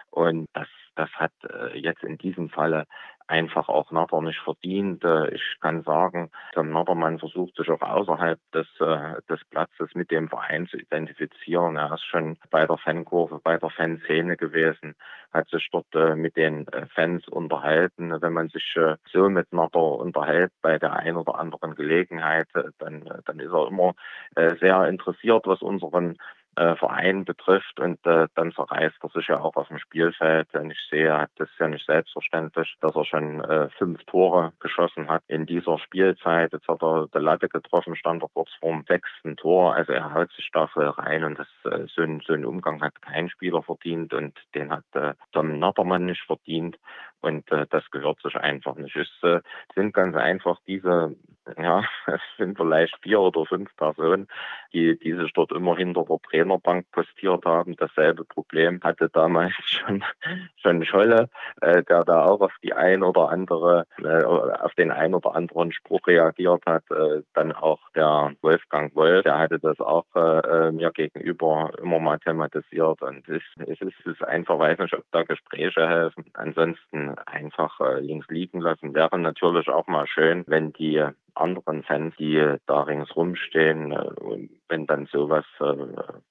[0.09, 2.85] Und das, das hat äh, jetzt in diesem Falle
[3.27, 5.03] einfach auch Natter nicht verdient.
[5.03, 10.11] Äh, ich kann sagen, der Nattermann versucht sich auch außerhalb des, äh, des Platzes mit
[10.11, 11.77] dem Verein zu identifizieren.
[11.77, 14.95] Er ist schon bei der Fankurve, bei der Fanszene gewesen,
[15.31, 18.21] hat sich dort äh, mit den Fans unterhalten.
[18.21, 18.77] Wenn man sich
[19.11, 22.47] so mit Natter unterhält bei der einen oder anderen Gelegenheit,
[22.79, 23.93] dann, dann ist er immer
[24.59, 26.17] sehr interessiert, was unseren
[26.55, 30.47] äh, Verein betrifft und äh, dann verreist er sich ja auch auf dem Spielfeld.
[30.51, 35.09] Wenn ich sehe, das ist ja nicht selbstverständlich, dass er schon äh, fünf Tore geschossen
[35.09, 36.53] hat in dieser Spielzeit.
[36.53, 39.75] Jetzt hat er die Latte getroffen, stand er kurz vorm sechsten Tor.
[39.75, 42.81] Also er haut sich da voll rein und das, äh, so, ein, so ein Umgang
[42.81, 46.77] hat kein Spieler verdient und den hat äh, Tom Nattermann nicht verdient
[47.23, 48.95] und äh, das gehört sich einfach nicht.
[48.95, 49.41] Es äh,
[49.75, 51.15] sind ganz einfach diese
[51.57, 54.27] ja, es sind vielleicht vier oder fünf Personen,
[54.73, 57.75] die, die sich dort immer hinter der Trainerbank postiert haben.
[57.77, 60.03] Dasselbe Problem hatte damals schon,
[60.57, 61.29] schon Scholle,
[61.61, 65.71] äh, der da auch auf die ein oder andere, äh, auf den ein oder anderen
[65.71, 66.83] Spruch reagiert hat.
[66.91, 72.19] Äh, dann auch der Wolfgang Wolf, der hatte das auch äh, mir gegenüber immer mal
[72.19, 73.01] thematisiert.
[73.01, 76.25] Und es, es, ist, es ist einfach, weiß nicht, ob da Gespräche helfen.
[76.33, 78.93] Ansonsten einfach äh, links liegen lassen.
[78.93, 81.03] Wäre natürlich auch mal schön, wenn die
[81.35, 85.75] anderen Fans, die da ringsrum stehen, äh, und wenn dann sowas äh,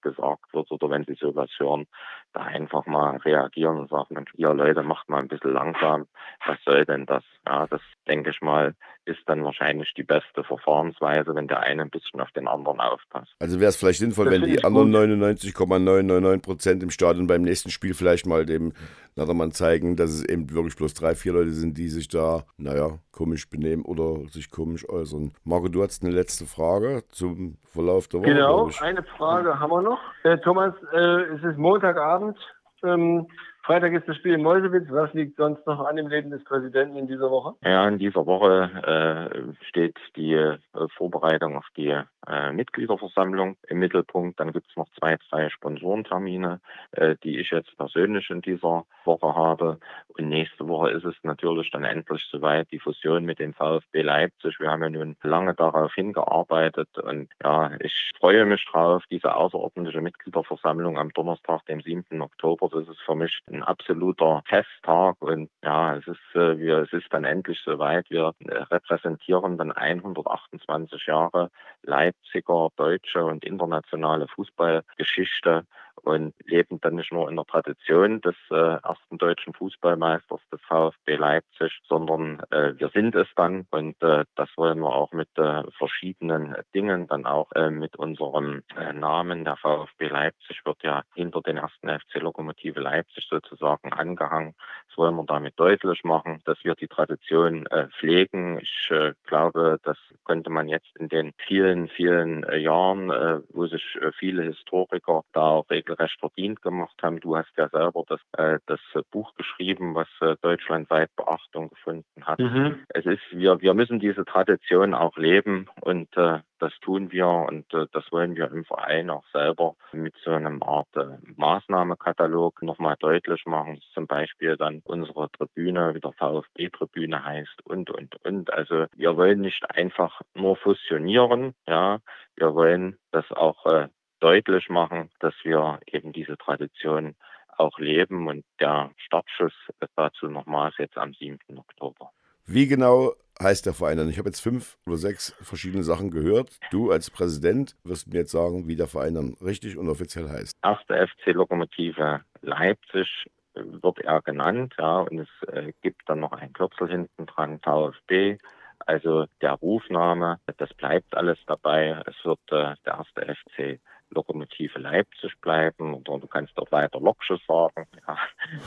[0.01, 1.87] gesagt wird oder wenn sie sowas hören,
[2.33, 6.07] da einfach mal reagieren und sagen, Mensch, ihr Leute, macht mal ein bisschen langsam,
[6.47, 7.25] was soll denn das?
[7.47, 11.91] Ja, das denke ich mal, ist dann wahrscheinlich die beste Verfahrensweise, wenn der eine ein
[11.91, 13.35] bisschen auf den anderen aufpasst.
[13.41, 17.71] Also wäre es vielleicht sinnvoll, das wenn die anderen 99,999 Prozent im Stadion beim nächsten
[17.71, 18.73] Spiel vielleicht mal dem
[19.17, 22.99] Nattermann zeigen, dass es eben wirklich bloß drei, vier Leute sind, die sich da, naja,
[23.11, 25.33] komisch benehmen oder sich komisch äußern.
[25.45, 28.35] Marco, du hast eine letzte Frage zum Verlauf der Woche.
[28.35, 30.01] Genau, eine Frage haben wir noch.
[30.23, 32.39] Äh, Thomas, äh, es ist Montagabend.
[32.85, 33.27] Ähm,
[33.65, 34.89] Freitag ist das Spiel in Meuselwitz.
[34.91, 37.55] Was liegt sonst noch an dem Leben des Präsidenten in dieser Woche?
[37.63, 40.59] Ja, in dieser Woche äh, steht die äh,
[40.97, 44.41] Vorbereitung auf die äh, Mitgliederversammlung im Mittelpunkt.
[44.41, 46.61] Dann gibt es noch zwei, drei Sponsorentermine,
[46.93, 49.79] äh, die ich jetzt persönlich in dieser Woche habe.
[50.09, 54.61] Und nächste Woche ist es natürlich dann endlich soweit, die Fusion mit dem VfB Leipzig.
[54.61, 60.01] Wir haben ja nun lange darauf hingearbeitet und ja, ich freue mich drauf, diese außerordentliche
[60.01, 62.21] Mitgliederversammlung am Donnerstag, dem 7.
[62.21, 62.69] Oktober.
[62.71, 67.07] Das ist für mich ein absoluter Festtag und ja, es ist, äh, wir, es ist
[67.11, 68.09] dann endlich soweit.
[68.11, 68.33] Wir
[68.71, 71.51] repräsentieren dann 128 Jahre
[71.83, 75.65] Leipziger, deutsche und internationale Fußballgeschichte
[76.03, 81.17] und leben dann nicht nur in der Tradition des äh, ersten deutschen Fußballmeisters des VfB
[81.17, 85.63] Leipzig, sondern äh, wir sind es dann und äh, das wollen wir auch mit äh,
[85.79, 89.45] verschiedenen Dingen, dann auch äh, mit unserem äh, Namen.
[89.45, 94.55] Der VfB Leipzig wird ja hinter den ersten FC Lokomotive Leipzig sozusagen angehangen.
[94.89, 98.59] Das wollen wir damit deutlich machen, dass wir die Tradition äh, pflegen.
[98.61, 103.67] Ich äh, glaube, das könnte man jetzt in den vielen, vielen äh, Jahren, äh, wo
[103.67, 107.21] sich äh, viele Historiker da auch regelrecht verdient gemacht haben.
[107.21, 112.39] Du hast ja selber das, äh, das Buch geschrieben, was äh, deutschlandweit Beachtung gefunden hat.
[112.39, 112.85] Mhm.
[112.89, 117.73] Es ist, wir, wir müssen diese Tradition auch leben und äh, das tun wir und
[117.75, 122.97] äh, das wollen wir im Verein auch selber mit so einem Art äh, Maßnahmekatalog nochmal
[123.01, 123.81] deutlich machen.
[123.95, 128.53] Zum Beispiel dann unsere Tribüne wieder VfB-Tribüne heißt und, und, und.
[128.53, 131.99] Also wir wollen nicht einfach nur fusionieren, ja,
[132.37, 133.89] wir wollen das auch äh,
[134.23, 137.15] deutlich machen, dass wir eben diese Tradition
[137.57, 139.53] auch leben und der Startschuss
[139.97, 141.39] dazu nochmals jetzt am 7.
[141.57, 142.11] Oktober.
[142.47, 144.09] Wie genau heißt der Verein dann?
[144.09, 146.59] Ich habe jetzt fünf oder sechs verschiedene Sachen gehört.
[146.71, 150.53] Du als Präsident wirst mir jetzt sagen, wie der Verein dann richtig und offiziell heißt.
[150.63, 153.09] Erste FC Lokomotive Leipzig
[153.55, 158.39] wird er genannt, ja, und es äh, gibt dann noch ein Kürzel hinten dran, VfB.
[158.87, 162.03] Also der Rufname, das bleibt alles dabei.
[162.07, 163.81] Es wird äh, der erste FC
[164.15, 167.87] Lokomotive Leipzig bleiben oder du kannst dort weiter Lokschuss sagen.
[168.09, 168.19] Ja.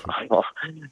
[0.08, 0.46] Aber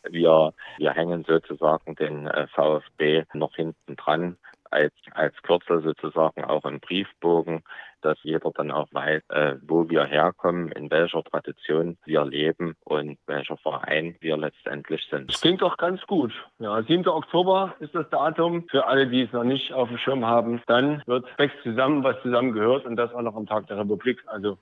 [0.09, 4.37] wir, wir hängen sozusagen den äh, VfB noch hinten dran
[4.73, 7.63] als, als Kürzel sozusagen auch im Briefbogen,
[8.01, 13.17] dass jeder dann auch weiß, äh, wo wir herkommen, in welcher Tradition wir leben und
[13.27, 15.31] welcher Verein wir letztendlich sind.
[15.31, 16.33] Das klingt doch ganz gut.
[16.59, 17.07] Ja, 7.
[17.07, 18.67] Oktober ist das Datum.
[18.69, 22.21] Für alle, die es noch nicht auf dem Schirm haben, dann wird wächst zusammen, was
[22.21, 24.21] zusammengehört und das auch noch am Tag der Republik.
[24.27, 24.57] Also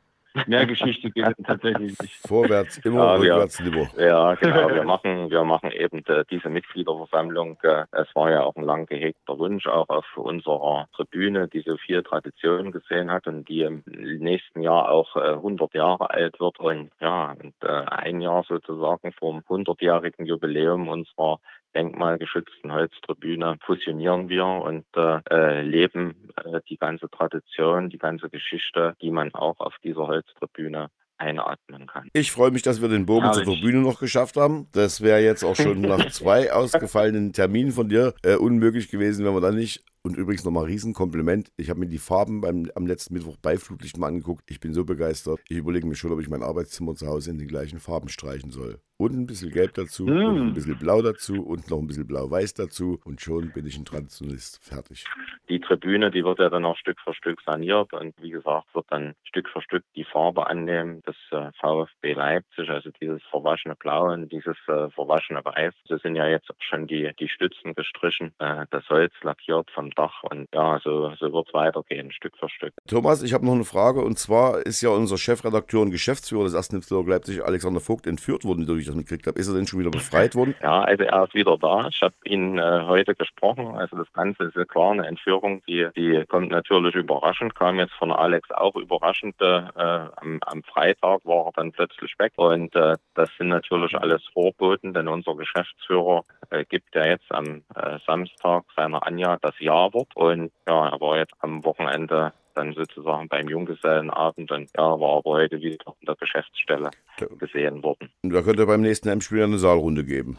[0.48, 2.28] Mehr Geschichte geht tatsächlich nicht.
[2.28, 3.90] Vorwärts, immer ja, rückwärts lieber.
[3.98, 4.70] Ja, genau.
[4.70, 7.58] Wir machen, wir machen eben äh, diese Mitgliederversammlung.
[7.64, 11.78] Äh, es war ja auch ein lang gehegter Wunsch, auch auf unserer Tribüne, die so
[11.78, 16.60] viel Tradition gesehen hat und die im nächsten Jahr auch äh, 100 Jahre alt wird.
[16.60, 21.40] Und ja, und, äh, ein Jahr sozusagen vom 100-jährigen Jubiläum unserer
[21.76, 28.96] denkmalgeschützten Holztribüne fusionieren wir und äh, äh, leben äh, die ganze Tradition, die ganze Geschichte,
[29.02, 30.90] die man auch auf dieser Holztribüne
[31.22, 32.10] einatmen kann.
[32.14, 33.46] Ich freue mich, dass wir den Bogen Herrlich.
[33.46, 34.68] zur Tribüne noch geschafft haben.
[34.72, 39.34] Das wäre jetzt auch schon nach zwei ausgefallenen Terminen von dir äh, unmöglich gewesen, wenn
[39.34, 41.52] wir dann nicht und übrigens nochmal Riesenkompliment.
[41.58, 44.50] Ich habe mir die Farben beim, am letzten Mittwoch bei Flutlicht mal angeguckt.
[44.50, 45.40] Ich bin so begeistert.
[45.48, 48.50] Ich überlege mir schon, ob ich mein Arbeitszimmer zu Hause in den gleichen Farben streichen
[48.50, 48.80] soll.
[49.02, 50.26] Und ein bisschen Gelb dazu, mm.
[50.26, 53.00] und ein bisschen Blau dazu und noch ein bisschen Blau-Weiß dazu.
[53.04, 54.64] Und schon bin ich ein Traditionalist.
[54.64, 55.06] Fertig.
[55.50, 57.94] Die Tribüne, die wird ja dann auch Stück für Stück saniert.
[57.94, 62.70] Und wie gesagt, wird dann Stück für Stück die Farbe annehmen des äh, VfB Leipzig.
[62.70, 65.74] Also dieses verwaschene Blau und dieses äh, verwaschene Weiß.
[65.90, 68.34] Das sind ja jetzt auch schon die, die Stützen gestrichen.
[68.38, 70.22] Äh, das Holz lackiert von Dach.
[70.30, 72.74] Und ja, so, so wird es weitergehen, Stück für Stück.
[72.88, 74.02] Thomas, ich habe noch eine Frage.
[74.02, 78.46] Und zwar ist ja unser Chefredakteur und Geschäftsführer des ersten Netzwerk Leipzig, Alexander Vogt, entführt
[78.46, 79.40] worden, wie ich das mitgekriegt habe.
[79.40, 80.56] Ist er denn schon wieder befreit worden?
[80.62, 81.88] Ja, also er ist wieder da.
[81.90, 83.76] Ich habe ihn äh, heute gesprochen.
[83.76, 87.94] Also das Ganze ist ja klar eine Entführung, die, die kommt natürlich überraschend, kam jetzt
[87.94, 89.36] von Alex auch überraschend.
[89.42, 92.34] Äh, am, am, Freitag war er dann plötzlich weg.
[92.38, 97.64] Und äh, das sind natürlich alles Vorboten, denn unser Geschäftsführer äh, gibt ja jetzt am
[97.76, 100.16] äh, Samstag seiner Anja das Ja Harvard.
[100.16, 105.32] Und ja, er war jetzt am Wochenende dann sozusagen beim Junggesellenabend und ja, war aber
[105.32, 106.92] heute wieder in der Geschäftsstelle
[107.40, 108.10] gesehen worden.
[108.24, 110.38] Und da könnte beim nächsten Heimspiel eine Saalrunde geben.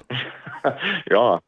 [1.10, 1.40] ja,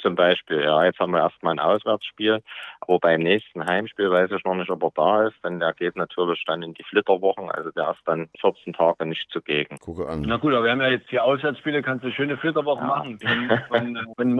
[0.00, 0.60] zum Beispiel.
[0.60, 2.42] Ja, jetzt haben wir erstmal ein Auswärtsspiel,
[2.80, 5.96] aber beim nächsten Heimspiel weiß ich noch nicht, ob er da ist, denn der geht
[5.96, 9.78] natürlich dann in die Flitterwochen, also der ist dann 14 Tage nicht zugegen.
[9.78, 10.22] Gucke an.
[10.26, 12.88] Na gut, aber wir haben ja jetzt vier Auswärtsspiele, kannst du schöne Flitterwochen ja.
[12.88, 13.18] machen.
[13.20, 14.36] Von, von, von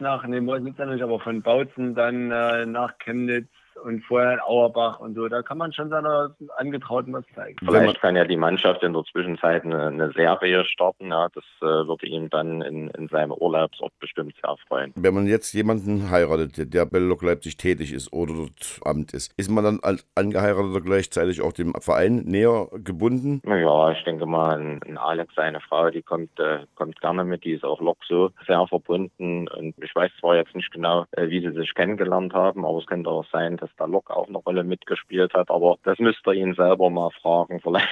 [0.00, 3.48] nach, nee, Meuselwitz nicht, aber von Bautzen dann äh, nach Chemnitz
[3.84, 5.28] und vorher in Auerbach und so.
[5.28, 7.56] Da kann man schon seiner Angetrauten was zeigen.
[7.64, 11.08] Vielleicht kann ja die Mannschaft in der Zwischenzeit eine, eine Serie starten.
[11.08, 14.92] Ja, das äh, würde ihm dann in, in seinem Urlaubsort bestimmt sehr freuen.
[14.96, 19.32] Wenn man jetzt jemanden heiratet, der bei Lok Leipzig tätig ist oder dort Amt ist,
[19.36, 23.40] ist man dann als Angeheirateter gleichzeitig auch dem Verein näher gebunden?
[23.46, 27.52] Ja, ich denke mal, ein Alex, seine Frau, die kommt, äh, kommt gerne mit, die
[27.52, 29.48] ist auch Lok so sehr verbunden.
[29.48, 32.86] Und ich weiß zwar jetzt nicht genau, äh, wie sie sich kennengelernt haben, aber es
[32.86, 35.50] könnte auch sein, dass der Lok auch eine Rolle mitgespielt hat.
[35.50, 37.60] Aber das müsste ihr ihn selber mal fragen.
[37.62, 37.88] Vielleicht,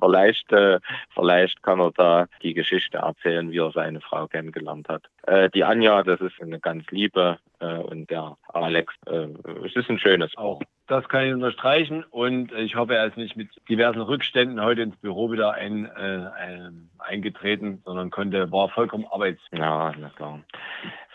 [0.00, 0.80] vielleicht, äh,
[1.14, 5.04] vielleicht kann er da die Geschichte erzählen, wie er seine Frau kennengelernt hat.
[5.26, 9.28] Äh, die Anja, das ist eine ganz liebe und der Alex, äh,
[9.64, 10.60] es ist ein schönes auch.
[10.86, 14.96] Das kann ich unterstreichen und ich hoffe, er ist nicht mit diversen Rückständen heute ins
[14.96, 19.40] Büro wieder ein, äh, ein, eingetreten, sondern konnte, war vollkommen arbeits.
[19.52, 20.40] Ja, na klar.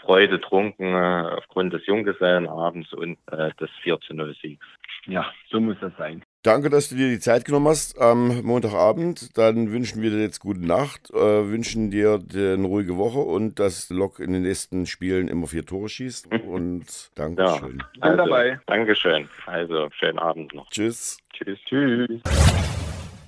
[0.01, 4.65] Freude trunken äh, aufgrund des Junggesellenabends und äh, des 4 zu 0 Siegs.
[5.05, 6.23] Ja, so muss das sein.
[6.41, 9.37] Danke, dass du dir die Zeit genommen hast am Montagabend.
[9.37, 11.17] Dann wünschen wir dir jetzt gute Nacht, äh,
[11.49, 15.89] wünschen dir eine ruhige Woche und dass Lok in den nächsten Spielen immer vier Tore
[15.89, 16.31] schießt.
[16.47, 17.83] Und Dankeschön.
[17.95, 18.57] Ja, also, dabei.
[18.67, 19.27] Dankeschön.
[19.47, 20.69] Also, schönen Abend noch.
[20.69, 21.17] Tschüss.
[21.33, 21.59] Tschüss.
[21.65, 22.21] Tschüss.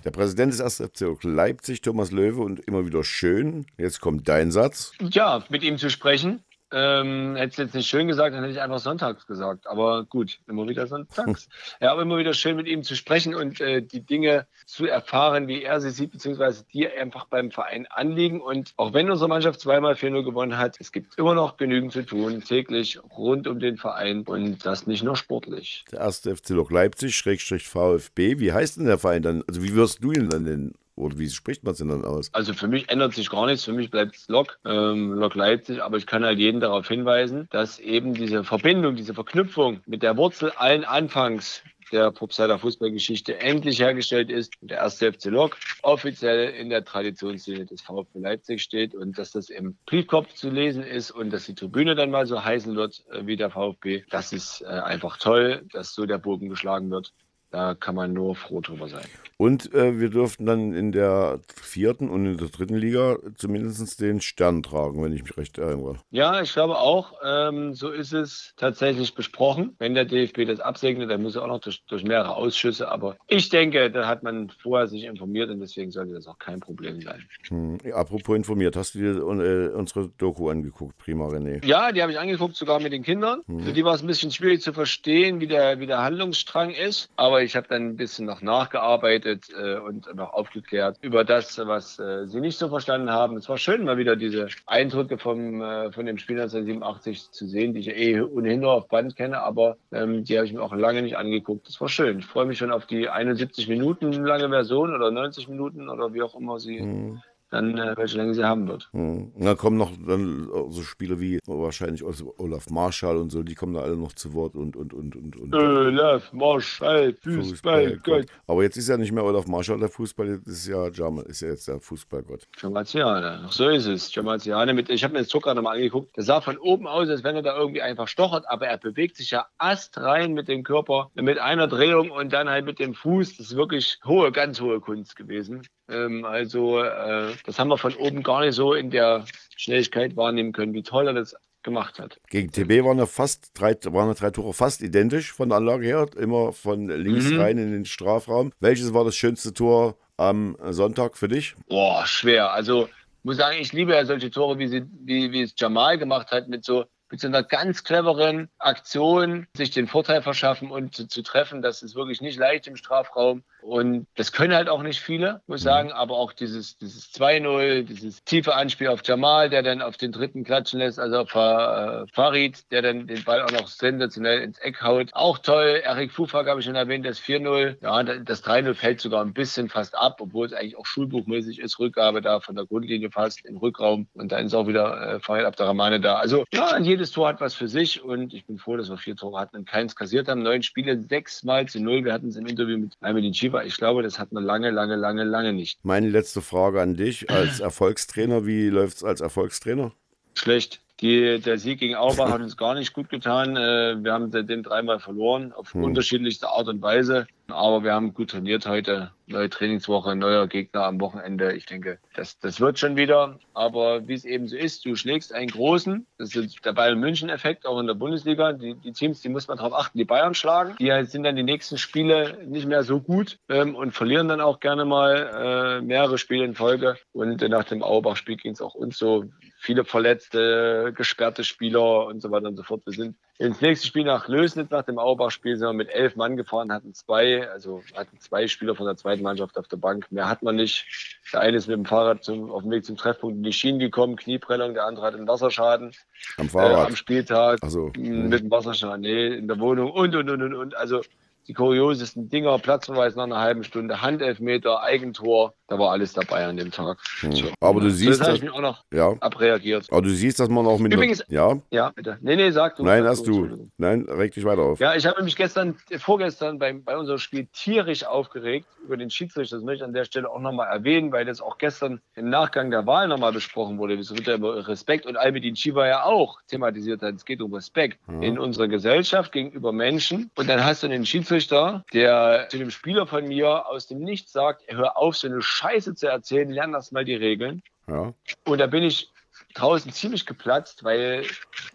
[0.06, 0.90] Der Präsident des 1.
[0.90, 3.66] FC Leipzig, Thomas Löwe, und immer wieder schön.
[3.78, 4.94] Jetzt kommt dein Satz.
[5.02, 8.62] Ja, mit ihm zu sprechen ähm, hätte es jetzt nicht schön gesagt, dann hätte ich
[8.62, 9.68] einfach sonntags gesagt.
[9.68, 11.50] Aber gut, immer wieder sonntags.
[11.82, 15.48] ja, aber immer wieder schön mit ihm zu sprechen und äh, die Dinge zu erfahren,
[15.48, 18.42] wie er sie sieht, beziehungsweise die einfach beim Verein anliegen.
[18.42, 22.06] Und auch wenn unsere Mannschaft zweimal 4-0 gewonnen hat, es gibt immer noch genügend zu
[22.06, 25.86] tun, täglich rund um den Verein und das nicht nur sportlich.
[25.92, 28.40] Der erste FC Lok Leipzig, Schrägstrich VfB.
[28.40, 29.44] Wie heißt denn der Verein dann?
[29.48, 30.76] Also wie wirst du ihn dann nennen?
[31.02, 32.32] Oder wie spricht man es denn dann aus?
[32.32, 33.66] Also für mich ändert sich gar nichts.
[33.66, 35.82] Für mich bleibt es Lok, ähm, Lok Leipzig.
[35.82, 40.16] Aber ich kann halt jeden darauf hinweisen, dass eben diese Verbindung, diese Verknüpfung mit der
[40.16, 44.54] Wurzel allen Anfangs der Propsider Fußballgeschichte endlich hergestellt ist.
[44.62, 49.50] Der erste FC Lok offiziell in der Traditionslinie des VfB Leipzig steht und dass das
[49.50, 53.26] im Briefkopf zu lesen ist und dass die Tribüne dann mal so heißen wird äh,
[53.26, 54.04] wie der VfB.
[54.12, 57.12] Das ist äh, einfach toll, dass so der Bogen geschlagen wird.
[57.52, 59.06] Da kann man nur froh drüber sein.
[59.42, 64.22] Und äh, wir dürften dann in der vierten und in der dritten Liga zumindest den
[64.22, 65.96] Stern tragen, wenn ich mich recht erinnere.
[66.12, 69.76] Ja, ich glaube auch, ähm, so ist es tatsächlich besprochen.
[69.80, 72.92] Wenn der DFB das absegnet, dann muss er auch noch durch, durch mehrere Ausschüsse.
[72.92, 76.60] Aber ich denke, da hat man vorher sich informiert und deswegen sollte das auch kein
[76.60, 77.26] Problem sein.
[77.48, 77.80] Hm.
[77.96, 81.66] Apropos informiert, hast du dir äh, unsere Doku angeguckt, Prima René?
[81.66, 83.42] Ja, die habe ich angeguckt, sogar mit den Kindern.
[83.48, 83.62] Hm.
[83.62, 87.10] Für die war es ein bisschen schwierig zu verstehen, wie der, wie der Handlungsstrang ist.
[87.16, 92.00] Aber ich habe dann ein bisschen noch nachgearbeitet äh, und noch aufgeklärt über das, was
[92.00, 93.38] äh, sie nicht so verstanden haben.
[93.38, 97.74] Es war schön, mal wieder diese Eindrücke vom, äh, von dem Spiel 1987 zu sehen,
[97.74, 100.74] die ich eh ohnehin nur auf Band kenne, aber ähm, die habe ich mir auch
[100.74, 101.68] lange nicht angeguckt.
[101.68, 102.20] Das war schön.
[102.20, 106.22] Ich freue mich schon auf die 71 Minuten lange Version oder 90 Minuten oder wie
[106.22, 107.22] auch immer sie Hm.
[107.52, 108.90] Dann, äh, welche Länge sie haben wird.
[108.94, 109.32] Hm.
[109.34, 113.74] Und dann kommen noch dann so Spiele wie wahrscheinlich Olaf Marschall und so, die kommen
[113.74, 115.36] da alle noch zu Wort und und und und.
[115.36, 115.54] und.
[115.54, 118.26] Olaf Marschall, Fußballgott.
[118.48, 121.42] Aber jetzt ist ja nicht mehr Olaf Marschall der Fußball, jetzt ist ja Jamal, ist
[121.42, 122.48] ja jetzt der Fußballgott.
[122.58, 124.14] Jamaziane, so ist es.
[124.16, 126.16] Jamaziane mit, ich habe mir das Zucker nochmal angeguckt.
[126.16, 129.18] Der sah von oben aus, als wenn er da irgendwie einfach stochert, aber er bewegt
[129.18, 133.38] sich ja astrein mit dem Körper, mit einer Drehung und dann halt mit dem Fuß.
[133.38, 135.64] Das ist wirklich hohe, ganz hohe Kunst gewesen.
[135.92, 139.26] Ähm, also, äh, das haben wir von oben gar nicht so in der
[139.58, 142.20] Schnelligkeit wahrnehmen können, wie toll er das gemacht hat.
[142.30, 145.86] Gegen TB waren ja fast drei, waren ja drei Tore fast identisch von der Anlage
[145.86, 147.40] her, immer von links Mhm.
[147.40, 148.52] rein in den Strafraum.
[148.60, 151.54] Welches war das schönste Tor am Sonntag für dich?
[151.68, 152.52] Boah, schwer.
[152.52, 152.90] Also
[153.24, 156.48] muss sagen, ich liebe ja solche Tore, wie, sie, wie, wie es Jamal gemacht hat,
[156.48, 161.22] mit so, mit so einer ganz cleveren Aktion, sich den Vorteil verschaffen und zu, zu
[161.22, 161.62] treffen.
[161.62, 163.44] Das ist wirklich nicht leicht im Strafraum.
[163.62, 165.92] Und das können halt auch nicht viele, muss ich sagen.
[165.92, 170.44] Aber auch dieses, dieses 2-0, dieses tiefe Anspiel auf Jamal, der dann auf den dritten
[170.44, 174.82] klatschen lässt, also auf äh, Farid, der dann den Ball auch noch sensationell ins Eck
[174.82, 175.10] haut.
[175.14, 175.82] Auch toll.
[175.84, 177.78] Erik Fufak habe ich schon erwähnt, das 4-0.
[177.82, 181.80] Ja, das 3-0 fällt sogar ein bisschen fast ab, obwohl es eigentlich auch schulbuchmäßig ist.
[181.80, 184.08] Rückgabe da von der Grundlinie fast im Rückraum.
[184.14, 186.16] Und dann ist auch wieder äh, Farid Abderrahmane da.
[186.16, 186.68] Also ja,
[187.02, 188.04] jedes Tor hat was für sich.
[188.04, 190.44] Und ich bin froh, dass wir vier Tore hatten und keins kassiert haben.
[190.44, 192.06] Neun Spiele, sechs Mal zu null.
[192.06, 193.64] Wir hatten es im Interview mit Almedin Chiva.
[193.64, 195.84] Ich glaube, das hat man lange, lange, lange, lange nicht.
[195.84, 198.46] Meine letzte Frage an dich als Erfolgstrainer.
[198.46, 199.92] Wie läuft es als Erfolgstrainer?
[200.36, 200.80] Schlecht.
[201.02, 203.58] Die, der Sieg gegen Auerbach hat uns gar nicht gut getan.
[203.58, 205.84] Äh, Wir haben den dreimal verloren, auf Hm.
[205.84, 207.26] unterschiedlichste Art und Weise.
[207.52, 209.12] Aber wir haben gut trainiert heute.
[209.28, 211.54] Neue Trainingswoche, neuer Gegner am Wochenende.
[211.54, 213.40] Ich denke, das, das wird schon wieder.
[213.54, 216.06] Aber wie es eben so ist, du schlägst einen großen.
[216.18, 218.52] Das ist der Bayern-München-Effekt, auch in der Bundesliga.
[218.52, 220.76] Die, die Teams, die muss man darauf achten, die Bayern schlagen.
[220.80, 224.60] Die sind dann die nächsten Spiele nicht mehr so gut ähm, und verlieren dann auch
[224.60, 226.98] gerne mal äh, mehrere Spiele in Folge.
[227.14, 229.26] Und nach dem Auerbach-Spiel ging es auch uns so.
[229.58, 232.82] Viele verletzte, gesperrte Spieler und so weiter und so fort.
[232.86, 236.38] Wir sind ins nächste Spiel nach Lösnitz, nach dem Auerbach-Spiel, sind wir mit elf Mann
[236.38, 240.06] gefahren, hatten zwei, also hatten zwei Spieler von der zweiten Mannschaft auf der Bank.
[240.12, 240.86] Mehr hat man nicht.
[241.34, 243.80] Der eine ist mit dem Fahrrad zum, auf dem Weg zum Treffpunkt in die Schienen
[243.80, 245.92] gekommen, Knieprellung, der andere hat einen Wasserschaden
[246.38, 246.88] Am äh, Fahrrad.
[246.90, 247.58] am Spieltag.
[247.64, 250.78] Also, mit dem Wasserschaden, nee, in der Wohnung und, und, und, und, und.
[250.78, 251.02] Also
[251.48, 256.58] die kuriosesten Dinger, Platzverweis nach einer halben Stunde, Handelfmeter, Eigentor, da war alles dabei an
[256.58, 256.98] dem Tag.
[257.22, 257.48] So.
[257.62, 259.88] Aber du siehst, das habe dass, ich mir auch noch ja, abreagiert.
[259.90, 262.18] aber du siehst, dass man auch mit Übrigens- ja, Ja, bitte.
[262.22, 262.84] Nee, nee, sag du.
[262.84, 264.80] nein, Sag hast du, nein, reg dich weiter auf.
[264.82, 269.56] Ja, ich habe mich gestern, vorgestern beim, bei unserem Spiel tierisch aufgeregt über den Schiedsrichter.
[269.56, 272.70] Das möchte ich an der Stelle auch nochmal erwähnen, weil das auch gestern im Nachgang
[272.70, 273.94] der Wahl nochmal besprochen wurde.
[273.94, 277.16] Es wird ja über Respekt und Albedin Chiva ja auch thematisiert hat.
[277.16, 280.32] Es geht um Respekt in unserer Gesellschaft gegenüber Menschen.
[280.36, 284.32] Und dann hast du einen Schiedsrichter, der zu dem Spieler von mir aus dem Nichts
[284.34, 287.62] sagt, hör auf, so eine Scheiße zu erzählen, lern das mal die Regeln.
[287.88, 288.14] Ja,
[288.46, 289.12] Und da bin ich
[289.54, 291.26] draußen ziemlich geplatzt, weil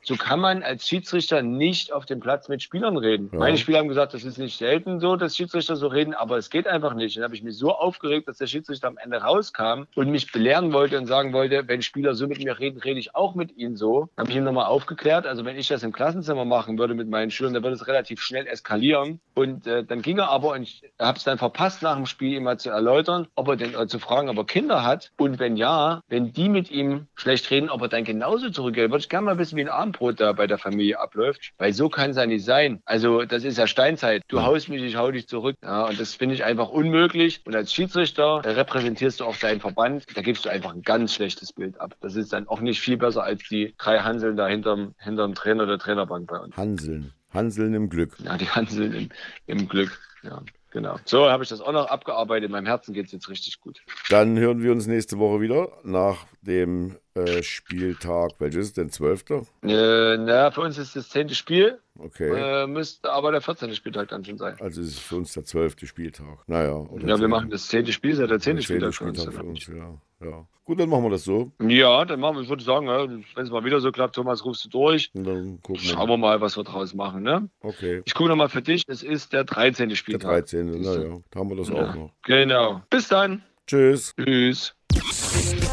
[0.03, 3.31] so kann man als Schiedsrichter nicht auf dem Platz mit Spielern reden.
[3.33, 3.39] Ja.
[3.39, 6.51] Meine Spieler haben gesagt, das ist nicht selten so, dass Schiedsrichter so reden, aber es
[6.51, 7.17] geht einfach nicht.
[7.17, 10.73] Dann habe ich mich so aufgeregt, dass der Schiedsrichter am Ende rauskam und mich belehren
[10.73, 13.77] wollte und sagen wollte, wenn Spieler so mit mir reden, rede ich auch mit ihnen
[13.77, 14.09] so.
[14.17, 15.27] Habe ich ihm nochmal aufgeklärt.
[15.27, 18.21] Also wenn ich das im Klassenzimmer machen würde mit meinen Schülern, dann würde es relativ
[18.21, 19.21] schnell eskalieren.
[19.35, 22.35] Und äh, dann ging er aber, und ich habe es dann verpasst, nach dem Spiel
[22.35, 25.13] ihm mal zu erläutern, ob er denn äh, zu fragen, ob er Kinder hat.
[25.17, 28.91] Und wenn ja, wenn die mit ihm schlecht reden, ob er dann genauso zurückgeht.
[28.91, 31.53] Würde ich gerne mal wissen, wie ein Abendbrot da bei der Familie abläuft.
[31.59, 32.81] Weil so kann es ja nicht sein.
[32.85, 34.23] Also das ist ja Steinzeit.
[34.29, 35.57] Du haust mich, ich hau dich zurück.
[35.63, 37.41] Ja, und das finde ich einfach unmöglich.
[37.45, 40.05] Und als Schiedsrichter repräsentierst du auch deinen Verband.
[40.15, 41.97] Da gibst du einfach ein ganz schlechtes Bild ab.
[42.01, 45.65] Das ist dann auch nicht viel besser als die drei Hanseln da hinterm, hinterm Trainer
[45.65, 46.57] oder Trainerbank bei uns.
[46.57, 47.13] Hanseln.
[47.33, 48.17] Hanseln im Glück.
[48.25, 49.09] Ja, die Hanseln im,
[49.47, 49.99] im Glück.
[50.23, 50.97] Ja, genau.
[51.05, 52.47] So habe ich das auch noch abgearbeitet.
[52.47, 53.81] In meinem Herzen geht es jetzt richtig gut.
[54.09, 58.33] Dann hören wir uns nächste Woche wieder nach dem äh, Spieltag.
[58.39, 58.91] Welches ist denn?
[58.91, 59.25] 12.?
[59.63, 61.79] Äh, na, für uns ist das zehnte Spiel.
[61.99, 62.29] Okay.
[62.29, 63.75] Äh, müsste aber der 14.
[63.75, 64.57] Spieltag dann schon sein.
[64.61, 65.77] Also ist es für uns der 12.
[65.85, 66.39] Spieltag.
[66.47, 66.75] Naja.
[66.75, 69.63] oder Ja, wir machen das zehnte Spiel, seit der zehnte Der zehnte Spieltag für uns.
[69.63, 70.29] Spieltag für uns, ja.
[70.29, 70.47] ja.
[70.65, 71.53] Gut, dann machen wir das so.
[71.61, 74.45] Ja, dann machen wir, ich würde sagen, ja, wenn es mal wieder so klappt, Thomas,
[74.45, 75.11] rufst du durch.
[75.15, 75.91] Und dann gucken wir.
[75.91, 77.23] Schauen wir mal, was wir draus machen.
[77.23, 77.49] Ne?
[77.61, 78.03] Okay.
[78.05, 79.89] Ich gucke nochmal für dich, es ist der 13.
[79.89, 80.29] Der Spieltag.
[80.29, 80.83] 13.
[80.83, 82.11] Naja, da haben wir das auch noch.
[82.25, 82.83] Genau.
[82.91, 83.43] Bis dann.
[83.69, 84.13] Tschüss.
[84.19, 84.75] Tschüss.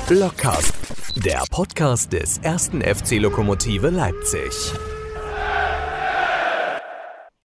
[0.07, 0.82] Blockcast,
[1.15, 4.73] der Podcast des ersten FC Lokomotive Leipzig.